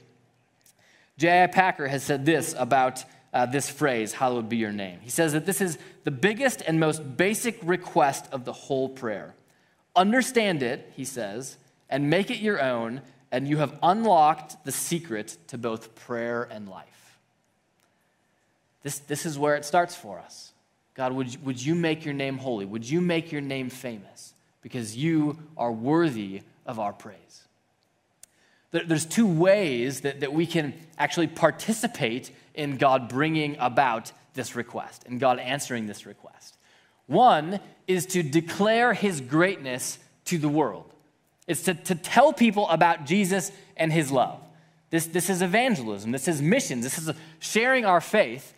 J.I. 1.17 1.47
Packer 1.47 1.87
has 1.87 2.03
said 2.03 2.25
this 2.25 2.55
about 2.57 3.03
uh, 3.33 3.45
this 3.45 3.69
phrase, 3.69 4.13
Hallowed 4.13 4.49
be 4.49 4.57
your 4.57 4.71
name. 4.71 4.99
He 5.01 5.09
says 5.09 5.33
that 5.33 5.45
this 5.45 5.61
is 5.61 5.77
the 6.03 6.11
biggest 6.11 6.61
and 6.65 6.79
most 6.79 7.17
basic 7.17 7.59
request 7.63 8.25
of 8.31 8.45
the 8.45 8.53
whole 8.53 8.89
prayer. 8.89 9.33
Understand 9.95 10.63
it, 10.63 10.91
he 10.95 11.05
says, 11.05 11.57
and 11.89 12.09
make 12.09 12.29
it 12.31 12.37
your 12.37 12.61
own, 12.61 13.01
and 13.31 13.47
you 13.47 13.57
have 13.57 13.77
unlocked 13.83 14.63
the 14.63 14.71
secret 14.71 15.37
to 15.47 15.57
both 15.57 15.95
prayer 15.95 16.47
and 16.49 16.69
life. 16.69 17.17
This, 18.83 18.99
this 18.99 19.25
is 19.25 19.37
where 19.37 19.55
it 19.55 19.65
starts 19.65 19.95
for 19.95 20.19
us. 20.19 20.46
God, 20.97 21.13
would, 21.13 21.45
would 21.45 21.63
you 21.63 21.75
make 21.75 22.03
your 22.03 22.15
name 22.15 22.39
holy? 22.39 22.65
Would 22.65 22.89
you 22.89 23.01
make 23.01 23.31
your 23.31 23.41
name 23.41 23.69
famous? 23.69 24.33
Because 24.63 24.97
you 24.97 25.37
are 25.55 25.71
worthy 25.71 26.41
of 26.65 26.79
our 26.79 26.91
praise. 26.91 27.43
There's 28.71 29.05
two 29.05 29.27
ways 29.27 30.01
that, 30.01 30.21
that 30.21 30.33
we 30.33 30.45
can 30.45 30.73
actually 30.97 31.27
participate 31.27 32.31
in 32.53 32.77
God 32.77 33.09
bringing 33.09 33.55
about 33.59 34.11
this 34.33 34.55
request 34.55 35.03
and 35.05 35.19
God 35.19 35.39
answering 35.39 35.85
this 35.85 36.05
request. 36.05 36.57
One 37.05 37.59
is 37.87 38.07
to 38.07 38.23
declare 38.23 38.93
his 38.93 39.21
greatness 39.21 39.99
to 40.25 40.37
the 40.37 40.49
world, 40.49 40.91
it's 41.47 41.61
to, 41.63 41.73
to 41.75 41.95
tell 41.95 42.33
people 42.33 42.67
about 42.67 43.05
Jesus 43.05 43.51
and 43.77 43.93
his 43.93 44.11
love. 44.11 44.41
This, 44.89 45.05
this 45.05 45.29
is 45.29 45.41
evangelism, 45.41 46.11
this 46.11 46.27
is 46.27 46.41
missions, 46.41 46.83
this 46.83 46.97
is 46.97 47.11
sharing 47.39 47.85
our 47.85 48.01
faith 48.01 48.53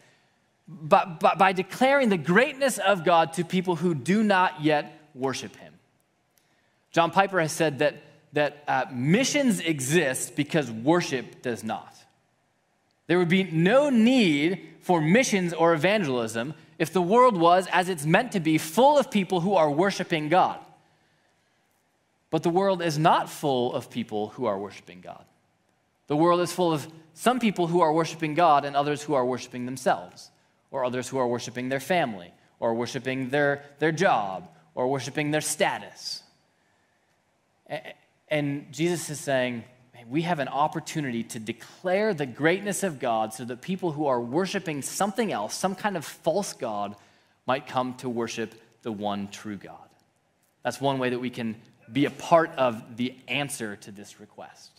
but, 0.70 1.20
but 1.20 1.40
by 1.40 1.52
declaring 1.52 2.10
the 2.10 2.18
greatness 2.18 2.78
of 2.78 3.04
God 3.04 3.34
to 3.34 3.44
people 3.44 3.76
who 3.76 3.96
do 3.96 4.22
not 4.22 4.64
yet 4.64 5.02
worship 5.16 5.56
him. 5.56 5.74
John 6.92 7.10
Piper 7.10 7.42
has 7.42 7.52
said 7.52 7.80
that, 7.80 7.96
that 8.34 8.64
uh, 8.68 8.86
missions 8.92 9.60
exist 9.60 10.36
because 10.36 10.70
worship 10.70 11.42
does 11.42 11.64
not. 11.64 11.96
There 13.08 13.18
would 13.18 13.30
be 13.30 13.44
no 13.44 13.90
need 13.90 14.68
for 14.82 15.02
missions 15.02 15.54
or 15.54 15.74
evangelism 15.74 16.54
if 16.78 16.94
the 16.94 17.02
world 17.02 17.36
was, 17.36 17.68
as 17.72 17.90
it's 17.90 18.06
meant 18.06 18.34
to 18.34 18.40
be, 18.40 18.58
full 18.60 19.00
of 19.00 19.10
people 19.10 19.42
who 19.42 19.56
are 19.56 19.70
worshiping 19.70 20.30
God. 20.30 20.60
But 22.30 22.44
the 22.44 22.50
world 22.52 22.84
is 22.84 23.00
not 23.00 23.28
full 23.28 23.74
of 23.74 23.90
people 23.90 24.30
who 24.30 24.46
are 24.46 24.58
worshiping 24.58 25.02
God. 25.02 25.26
The 26.08 26.16
world 26.16 26.42
is 26.42 26.52
full 26.52 26.72
of 26.72 26.88
some 27.16 27.40
people 27.40 27.68
who 27.68 27.82
are 27.82 27.92
worshiping 27.92 28.36
God 28.36 28.66
and 28.66 28.76
others 28.76 29.02
who 29.02 29.16
are 29.16 29.26
worshiping 29.26 29.66
themselves 29.66 30.30
or 30.72 30.86
others 30.86 31.08
who 31.08 31.18
are 31.18 31.28
worshiping 31.28 31.70
their 31.70 31.80
family, 31.80 32.32
or 32.60 32.74
worshiping 32.74 33.30
their, 33.30 33.64
their 33.80 33.92
job, 33.92 34.50
or 34.76 34.88
worshiping 34.88 35.32
their 35.32 35.42
status. 35.42 36.24
And 38.30 38.72
Jesus 38.72 39.10
is 39.10 39.20
saying, 39.20 39.64
we 40.08 40.22
have 40.24 40.40
an 40.40 40.48
opportunity 40.48 41.24
to 41.24 41.40
declare 41.40 42.14
the 42.14 42.26
greatness 42.26 42.84
of 42.84 43.00
God 43.00 43.34
so 43.34 43.46
that 43.46 43.62
people 43.62 43.92
who 43.92 44.08
are 44.08 44.20
worshiping 44.20 44.82
something 44.82 45.32
else, 45.32 45.54
some 45.54 45.76
kind 45.76 45.98
of 45.98 46.06
false 46.06 46.54
God, 46.54 46.96
might 47.46 47.68
come 47.68 47.96
to 47.96 48.10
worship 48.10 48.54
the 48.82 48.92
one 48.92 49.28
true 49.28 49.58
God. 49.58 49.78
That's 50.64 50.80
one 50.80 51.00
way 51.00 51.10
that 51.10 51.20
we 51.20 51.30
can 51.30 51.56
be 51.92 52.06
a 52.06 52.12
part 52.12 52.52
of 52.52 52.98
the 52.98 53.16
answer 53.28 53.76
to 53.78 53.92
this 53.92 54.20
request. 54.20 54.79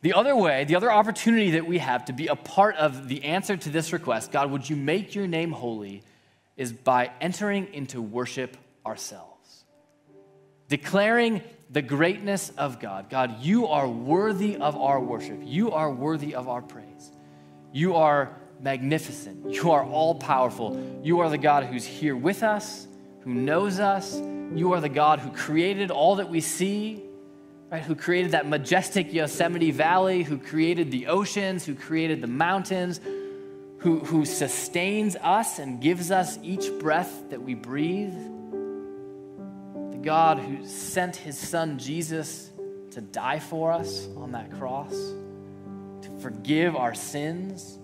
The 0.00 0.14
other 0.14 0.36
way, 0.36 0.64
the 0.64 0.76
other 0.76 0.92
opportunity 0.92 1.52
that 1.52 1.66
we 1.66 1.78
have 1.78 2.04
to 2.04 2.12
be 2.12 2.28
a 2.28 2.36
part 2.36 2.76
of 2.76 3.08
the 3.08 3.24
answer 3.24 3.56
to 3.56 3.68
this 3.68 3.92
request, 3.92 4.30
God, 4.30 4.50
would 4.50 4.68
you 4.68 4.76
make 4.76 5.14
your 5.14 5.26
name 5.26 5.50
holy, 5.50 6.02
is 6.56 6.72
by 6.72 7.10
entering 7.20 7.72
into 7.74 8.00
worship 8.00 8.56
ourselves. 8.86 9.64
Declaring 10.68 11.42
the 11.70 11.82
greatness 11.82 12.50
of 12.56 12.80
God. 12.80 13.10
God, 13.10 13.40
you 13.40 13.66
are 13.66 13.88
worthy 13.88 14.56
of 14.56 14.76
our 14.76 15.00
worship. 15.00 15.40
You 15.42 15.72
are 15.72 15.90
worthy 15.90 16.34
of 16.34 16.48
our 16.48 16.62
praise. 16.62 17.12
You 17.72 17.96
are 17.96 18.36
magnificent. 18.60 19.52
You 19.52 19.70
are 19.72 19.84
all 19.84 20.14
powerful. 20.14 21.00
You 21.02 21.20
are 21.20 21.28
the 21.28 21.38
God 21.38 21.64
who's 21.64 21.84
here 21.84 22.16
with 22.16 22.42
us, 22.42 22.86
who 23.20 23.34
knows 23.34 23.80
us. 23.80 24.16
You 24.54 24.72
are 24.72 24.80
the 24.80 24.88
God 24.88 25.20
who 25.20 25.30
created 25.30 25.90
all 25.90 26.16
that 26.16 26.30
we 26.30 26.40
see, 26.40 27.02
right? 27.70 27.82
Who 27.82 27.94
created 27.94 28.32
that 28.32 28.46
majestic 28.46 29.12
Yosemite 29.12 29.70
Valley, 29.70 30.22
who 30.22 30.38
created 30.38 30.90
the 30.90 31.08
oceans, 31.08 31.64
who 31.66 31.74
created 31.74 32.20
the 32.20 32.26
mountains, 32.26 33.00
who, 33.78 34.00
who 34.00 34.24
sustains 34.24 35.16
us 35.16 35.58
and 35.58 35.80
gives 35.80 36.10
us 36.10 36.38
each 36.42 36.70
breath 36.80 37.30
that 37.30 37.42
we 37.42 37.54
breathe. 37.54 38.14
The 39.92 40.00
God 40.02 40.38
who 40.38 40.66
sent 40.66 41.16
his 41.16 41.38
son 41.38 41.78
Jesus 41.78 42.50
to 42.92 43.00
die 43.00 43.38
for 43.38 43.72
us 43.72 44.08
on 44.16 44.32
that 44.32 44.50
cross, 44.52 44.92
to 44.92 46.10
forgive 46.20 46.74
our 46.74 46.94
sins, 46.94 47.78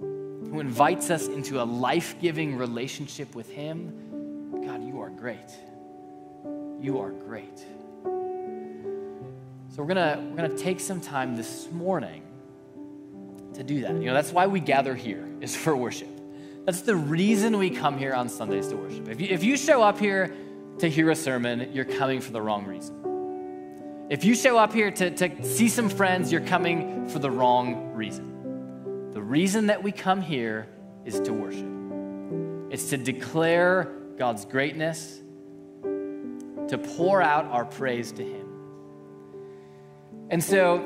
who 0.00 0.60
invites 0.60 1.10
us 1.10 1.28
into 1.28 1.62
a 1.62 1.64
life 1.64 2.16
giving 2.20 2.56
relationship 2.56 3.34
with 3.34 3.48
him. 3.50 4.62
God, 4.64 4.82
you 4.82 5.00
are 5.00 5.10
great. 5.10 5.50
You 6.80 7.00
are 7.00 7.10
great. 7.10 7.64
So 9.76 9.82
we're 9.82 9.88
gonna 9.88 10.26
we're 10.30 10.36
gonna 10.36 10.56
take 10.56 10.80
some 10.80 11.02
time 11.02 11.36
this 11.36 11.70
morning 11.70 12.22
to 13.52 13.62
do 13.62 13.82
that. 13.82 13.92
You 13.92 14.06
know, 14.06 14.14
that's 14.14 14.32
why 14.32 14.46
we 14.46 14.58
gather 14.58 14.94
here 14.94 15.28
is 15.42 15.54
for 15.54 15.76
worship. 15.76 16.08
That's 16.64 16.80
the 16.80 16.96
reason 16.96 17.58
we 17.58 17.68
come 17.68 17.98
here 17.98 18.14
on 18.14 18.30
Sundays 18.30 18.68
to 18.68 18.76
worship. 18.76 19.06
If 19.10 19.20
you, 19.20 19.28
if 19.28 19.44
you 19.44 19.58
show 19.58 19.82
up 19.82 19.98
here 19.98 20.34
to 20.78 20.88
hear 20.88 21.10
a 21.10 21.14
sermon, 21.14 21.74
you're 21.74 21.84
coming 21.84 22.22
for 22.22 22.32
the 22.32 22.40
wrong 22.40 22.64
reason. 22.64 24.06
If 24.08 24.24
you 24.24 24.34
show 24.34 24.56
up 24.56 24.72
here 24.72 24.90
to, 24.90 25.10
to 25.10 25.44
see 25.44 25.68
some 25.68 25.90
friends, 25.90 26.32
you're 26.32 26.40
coming 26.40 27.06
for 27.10 27.18
the 27.18 27.30
wrong 27.30 27.92
reason. 27.92 29.10
The 29.12 29.20
reason 29.20 29.66
that 29.66 29.82
we 29.82 29.92
come 29.92 30.22
here 30.22 30.68
is 31.04 31.20
to 31.20 31.34
worship. 31.34 32.72
It's 32.72 32.88
to 32.88 32.96
declare 32.96 33.92
God's 34.16 34.46
greatness, 34.46 35.20
to 35.82 36.78
pour 36.96 37.20
out 37.20 37.44
our 37.48 37.66
praise 37.66 38.10
to 38.12 38.24
Him. 38.24 38.45
And 40.28 40.42
so 40.42 40.78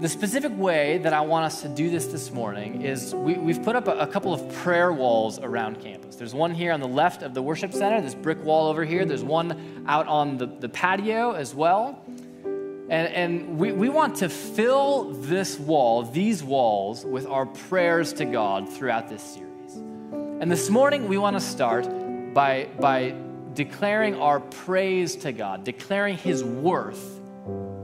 the 0.00 0.08
specific 0.08 0.52
way 0.56 0.96
that 0.98 1.12
I 1.12 1.20
want 1.20 1.44
us 1.44 1.60
to 1.60 1.68
do 1.68 1.90
this 1.90 2.06
this 2.06 2.30
morning 2.30 2.80
is 2.80 3.14
we, 3.14 3.34
have 3.34 3.62
put 3.62 3.76
up 3.76 3.86
a, 3.86 3.98
a, 3.98 4.06
couple 4.06 4.32
of 4.32 4.50
prayer 4.54 4.90
walls 4.90 5.38
around 5.38 5.82
campus. 5.82 6.16
There's 6.16 6.32
one 6.32 6.54
here 6.54 6.72
on 6.72 6.80
the 6.80 6.88
left 6.88 7.22
of 7.22 7.34
the 7.34 7.42
worship 7.42 7.74
center, 7.74 8.00
this 8.00 8.14
brick 8.14 8.42
wall 8.42 8.68
over 8.68 8.82
here. 8.82 9.04
There's 9.04 9.22
one 9.22 9.84
out 9.86 10.06
on 10.06 10.38
the, 10.38 10.46
the 10.46 10.70
patio 10.70 11.32
as 11.32 11.54
well. 11.54 12.02
And, 12.46 12.90
and 12.90 13.58
we, 13.58 13.72
we 13.72 13.90
want 13.90 14.16
to 14.16 14.30
fill 14.30 15.12
this 15.12 15.58
wall, 15.58 16.02
these 16.02 16.42
walls, 16.42 17.04
with 17.04 17.26
our 17.26 17.44
prayers 17.44 18.14
to 18.14 18.24
God 18.24 18.70
throughout 18.70 19.10
this 19.10 19.22
series. 19.22 19.74
And 19.74 20.50
this 20.50 20.70
morning, 20.70 21.08
we 21.08 21.18
want 21.18 21.36
to 21.36 21.40
start 21.40 21.86
by, 22.32 22.68
by 22.80 23.14
declaring 23.52 24.14
our 24.14 24.40
praise 24.40 25.14
to 25.16 25.32
God, 25.32 25.62
declaring 25.62 26.16
His 26.16 26.42
worth 26.42 27.19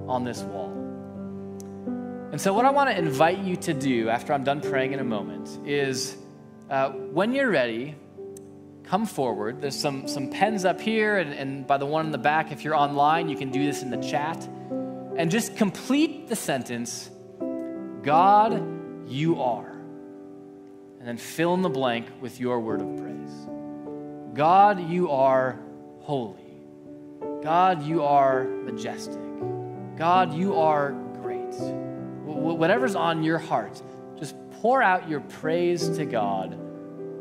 on 0.08 0.24
this 0.24 0.42
wall. 0.42 0.72
And 2.32 2.40
so, 2.40 2.52
what 2.52 2.64
I 2.64 2.70
want 2.70 2.90
to 2.90 2.98
invite 2.98 3.38
you 3.38 3.56
to 3.56 3.72
do 3.72 4.08
after 4.08 4.32
I'm 4.32 4.44
done 4.44 4.60
praying 4.60 4.92
in 4.92 5.00
a 5.00 5.04
moment 5.04 5.66
is 5.66 6.16
uh, 6.68 6.90
when 6.90 7.32
you're 7.32 7.50
ready, 7.50 7.94
come 8.86 9.06
forward. 9.06 9.60
There's 9.60 9.78
some, 9.78 10.08
some 10.08 10.30
pens 10.30 10.64
up 10.64 10.80
here, 10.80 11.18
and, 11.18 11.32
and 11.32 11.66
by 11.66 11.76
the 11.76 11.86
one 11.86 12.06
in 12.06 12.12
the 12.12 12.18
back, 12.18 12.52
if 12.52 12.64
you're 12.64 12.74
online, 12.74 13.28
you 13.28 13.36
can 13.36 13.50
do 13.50 13.64
this 13.64 13.82
in 13.82 13.90
the 13.90 13.96
chat. 13.98 14.48
And 15.16 15.30
just 15.30 15.56
complete 15.56 16.28
the 16.28 16.36
sentence 16.36 17.10
God, 18.02 19.08
you 19.08 19.40
are. 19.40 19.72
And 20.98 21.08
then 21.08 21.16
fill 21.16 21.54
in 21.54 21.62
the 21.62 21.68
blank 21.68 22.06
with 22.20 22.40
your 22.40 22.60
word 22.60 22.80
of 22.80 22.96
praise. 22.96 23.46
God, 24.34 24.88
you 24.88 25.10
are 25.10 25.58
holy. 26.00 26.42
God, 27.42 27.82
you 27.82 28.02
are 28.04 28.44
majestic. 28.44 29.25
God, 29.96 30.35
you 30.35 30.56
are 30.56 30.92
great 31.22 31.54
whatever's 32.37 32.94
on 32.94 33.22
your 33.22 33.38
heart, 33.38 33.80
just 34.18 34.35
pour 34.61 34.82
out 34.82 35.09
your 35.09 35.20
praise 35.20 35.88
to 35.96 36.04
God 36.04 36.54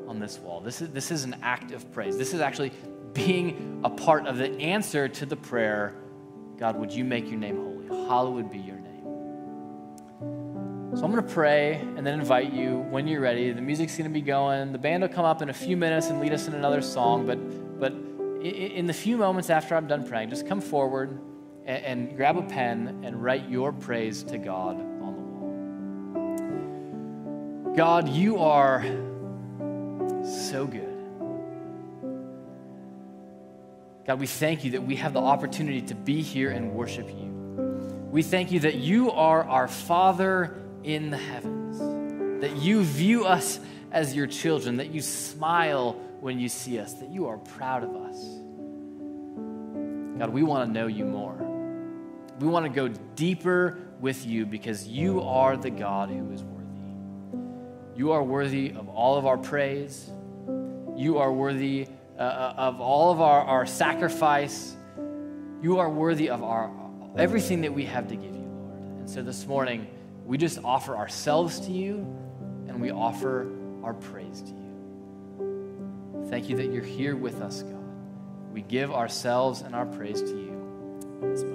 on 0.08 0.20
this 0.20 0.40
wall. 0.40 0.62
This 0.62 0.82
is, 0.82 0.90
this 0.90 1.12
is 1.12 1.24
an 1.24 1.38
act 1.42 1.72
of 1.72 1.92
praise. 1.92 2.18
This 2.18 2.34
is 2.34 2.42
actually 2.42 2.72
being 3.14 3.82
a 3.84 3.90
part 3.90 4.28
of 4.28 4.38
the 4.38 4.52
answer 4.60 5.08
to 5.08 5.26
the 5.26 5.36
prayer 5.36 5.94
God, 6.58 6.78
would 6.78 6.94
you 6.94 7.04
make 7.04 7.30
your 7.30 7.38
name 7.38 7.58
holy? 7.58 7.88
Hallowed 8.08 8.50
be 8.50 8.60
your 8.60 8.78
name. 8.78 9.04
So 10.96 11.04
I'm 11.04 11.12
going 11.12 11.22
to 11.22 11.34
pray 11.34 11.74
and 11.98 12.08
then 12.08 12.18
invite 12.18 12.54
you 12.54 12.78
when 12.90 13.10
you're 13.10 13.20
ready. 13.20 13.52
The 13.52 13.60
music's 13.60 13.98
going 13.98 14.10
to 14.10 14.14
be 14.14 14.22
going. 14.22 14.72
The 14.72 14.78
band 14.78 15.02
will 15.02 15.10
come 15.10 15.26
up 15.26 15.42
in 15.42 15.50
a 15.50 15.54
few 15.54 15.76
minutes 15.76 16.08
and 16.08 16.22
lead 16.22 16.32
us 16.32 16.48
in 16.48 16.54
another 16.54 16.82
song. 16.82 17.26
But, 17.26 17.78
but 17.78 17.92
in 18.42 18.86
the 18.86 18.94
few 18.94 19.18
moments 19.18 19.50
after 19.50 19.76
I'm 19.76 19.86
done 19.86 20.08
praying, 20.08 20.30
just 20.30 20.48
come 20.48 20.62
forward 20.62 21.20
and, 21.66 21.86
and 21.86 22.16
grab 22.16 22.38
a 22.38 22.44
pen 22.44 23.02
and 23.04 23.22
write 23.22 23.50
your 23.50 23.72
praise 23.72 24.24
to 24.24 24.38
God 24.38 24.76
on 24.78 25.16
the 25.16 25.22
wall. 27.68 27.76
God, 27.76 28.08
you 28.10 28.38
are 28.40 28.84
so 30.24 30.66
good. 30.66 30.92
God, 34.06 34.20
we 34.20 34.28
thank 34.28 34.64
you 34.64 34.72
that 34.72 34.84
we 34.84 34.98
have 34.98 35.14
the 35.14 35.22
opportunity 35.22 35.82
to 35.82 35.96
be 35.96 36.22
here 36.22 36.52
and 36.52 36.74
worship 36.74 37.10
you. 37.10 37.32
We 38.12 38.22
thank 38.22 38.52
you 38.52 38.60
that 38.62 38.76
you 38.76 39.12
are 39.12 39.44
our 39.44 39.68
Father 39.68 40.62
in 40.84 41.10
the 41.10 41.18
heavens, 41.18 41.80
that 42.42 42.56
you 42.58 42.84
view 42.84 43.26
us 43.26 43.60
as 43.92 44.16
your 44.16 44.28
children, 44.28 44.78
that 44.78 44.92
you 44.92 45.02
smile 45.02 45.94
when 46.20 46.40
you 46.40 46.48
see 46.50 46.80
us, 46.80 46.94
that 46.94 47.10
you 47.10 47.28
are 47.28 47.38
proud 47.38 47.84
of 47.84 47.96
us. 47.96 48.24
God, 50.20 50.30
we 50.30 50.44
want 50.44 50.68
to 50.68 50.72
know 50.72 50.88
you 50.88 51.04
more. 51.04 51.45
We 52.40 52.48
want 52.48 52.66
to 52.66 52.70
go 52.70 52.88
deeper 53.16 53.78
with 54.00 54.26
you 54.26 54.46
because 54.46 54.88
you 54.88 55.22
are 55.22 55.56
the 55.56 55.70
God 55.70 56.10
who 56.10 56.32
is 56.32 56.44
worthy. 56.44 56.56
You 57.96 58.12
are 58.12 58.24
worthy 58.24 58.72
of 58.72 58.90
all 58.90 59.18
of 59.18 59.26
our 59.26 59.38
praise. 59.38 60.10
You 60.96 61.18
are 61.18 61.32
worthy 61.32 61.88
uh, 62.18 62.22
uh, 62.22 62.54
of 62.58 62.82
all 62.82 63.12
of 63.12 63.22
our, 63.22 63.42
our 63.42 63.66
sacrifice. 63.66 64.76
You 65.62 65.80
are 65.80 65.90
worthy 65.90 66.30
of 66.30 66.44
our 66.44 66.72
everything 67.18 67.62
that 67.62 67.74
we 67.74 67.86
have 67.86 68.08
to 68.10 68.16
give 68.16 68.36
you, 68.36 68.42
Lord. 68.42 69.00
And 69.00 69.10
so 69.10 69.22
this 69.22 69.46
morning, 69.46 69.88
we 70.26 70.38
just 70.38 70.60
offer 70.64 70.98
ourselves 70.98 71.62
to 71.62 71.72
you 71.72 72.00
and 72.68 72.82
we 72.82 72.92
offer 72.92 73.50
our 73.84 73.94
praise 73.94 74.42
to 74.42 74.50
you. 74.50 76.26
Thank 76.30 76.50
you 76.50 76.58
that 76.58 76.74
you're 76.74 76.84
here 76.84 77.16
with 77.16 77.42
us, 77.42 77.62
God. 77.62 77.84
We 78.52 78.62
give 78.62 78.92
ourselves 78.92 79.62
and 79.62 79.76
our 79.76 79.86
praise 79.86 80.22
to 80.22 80.30
you. 80.30 81.55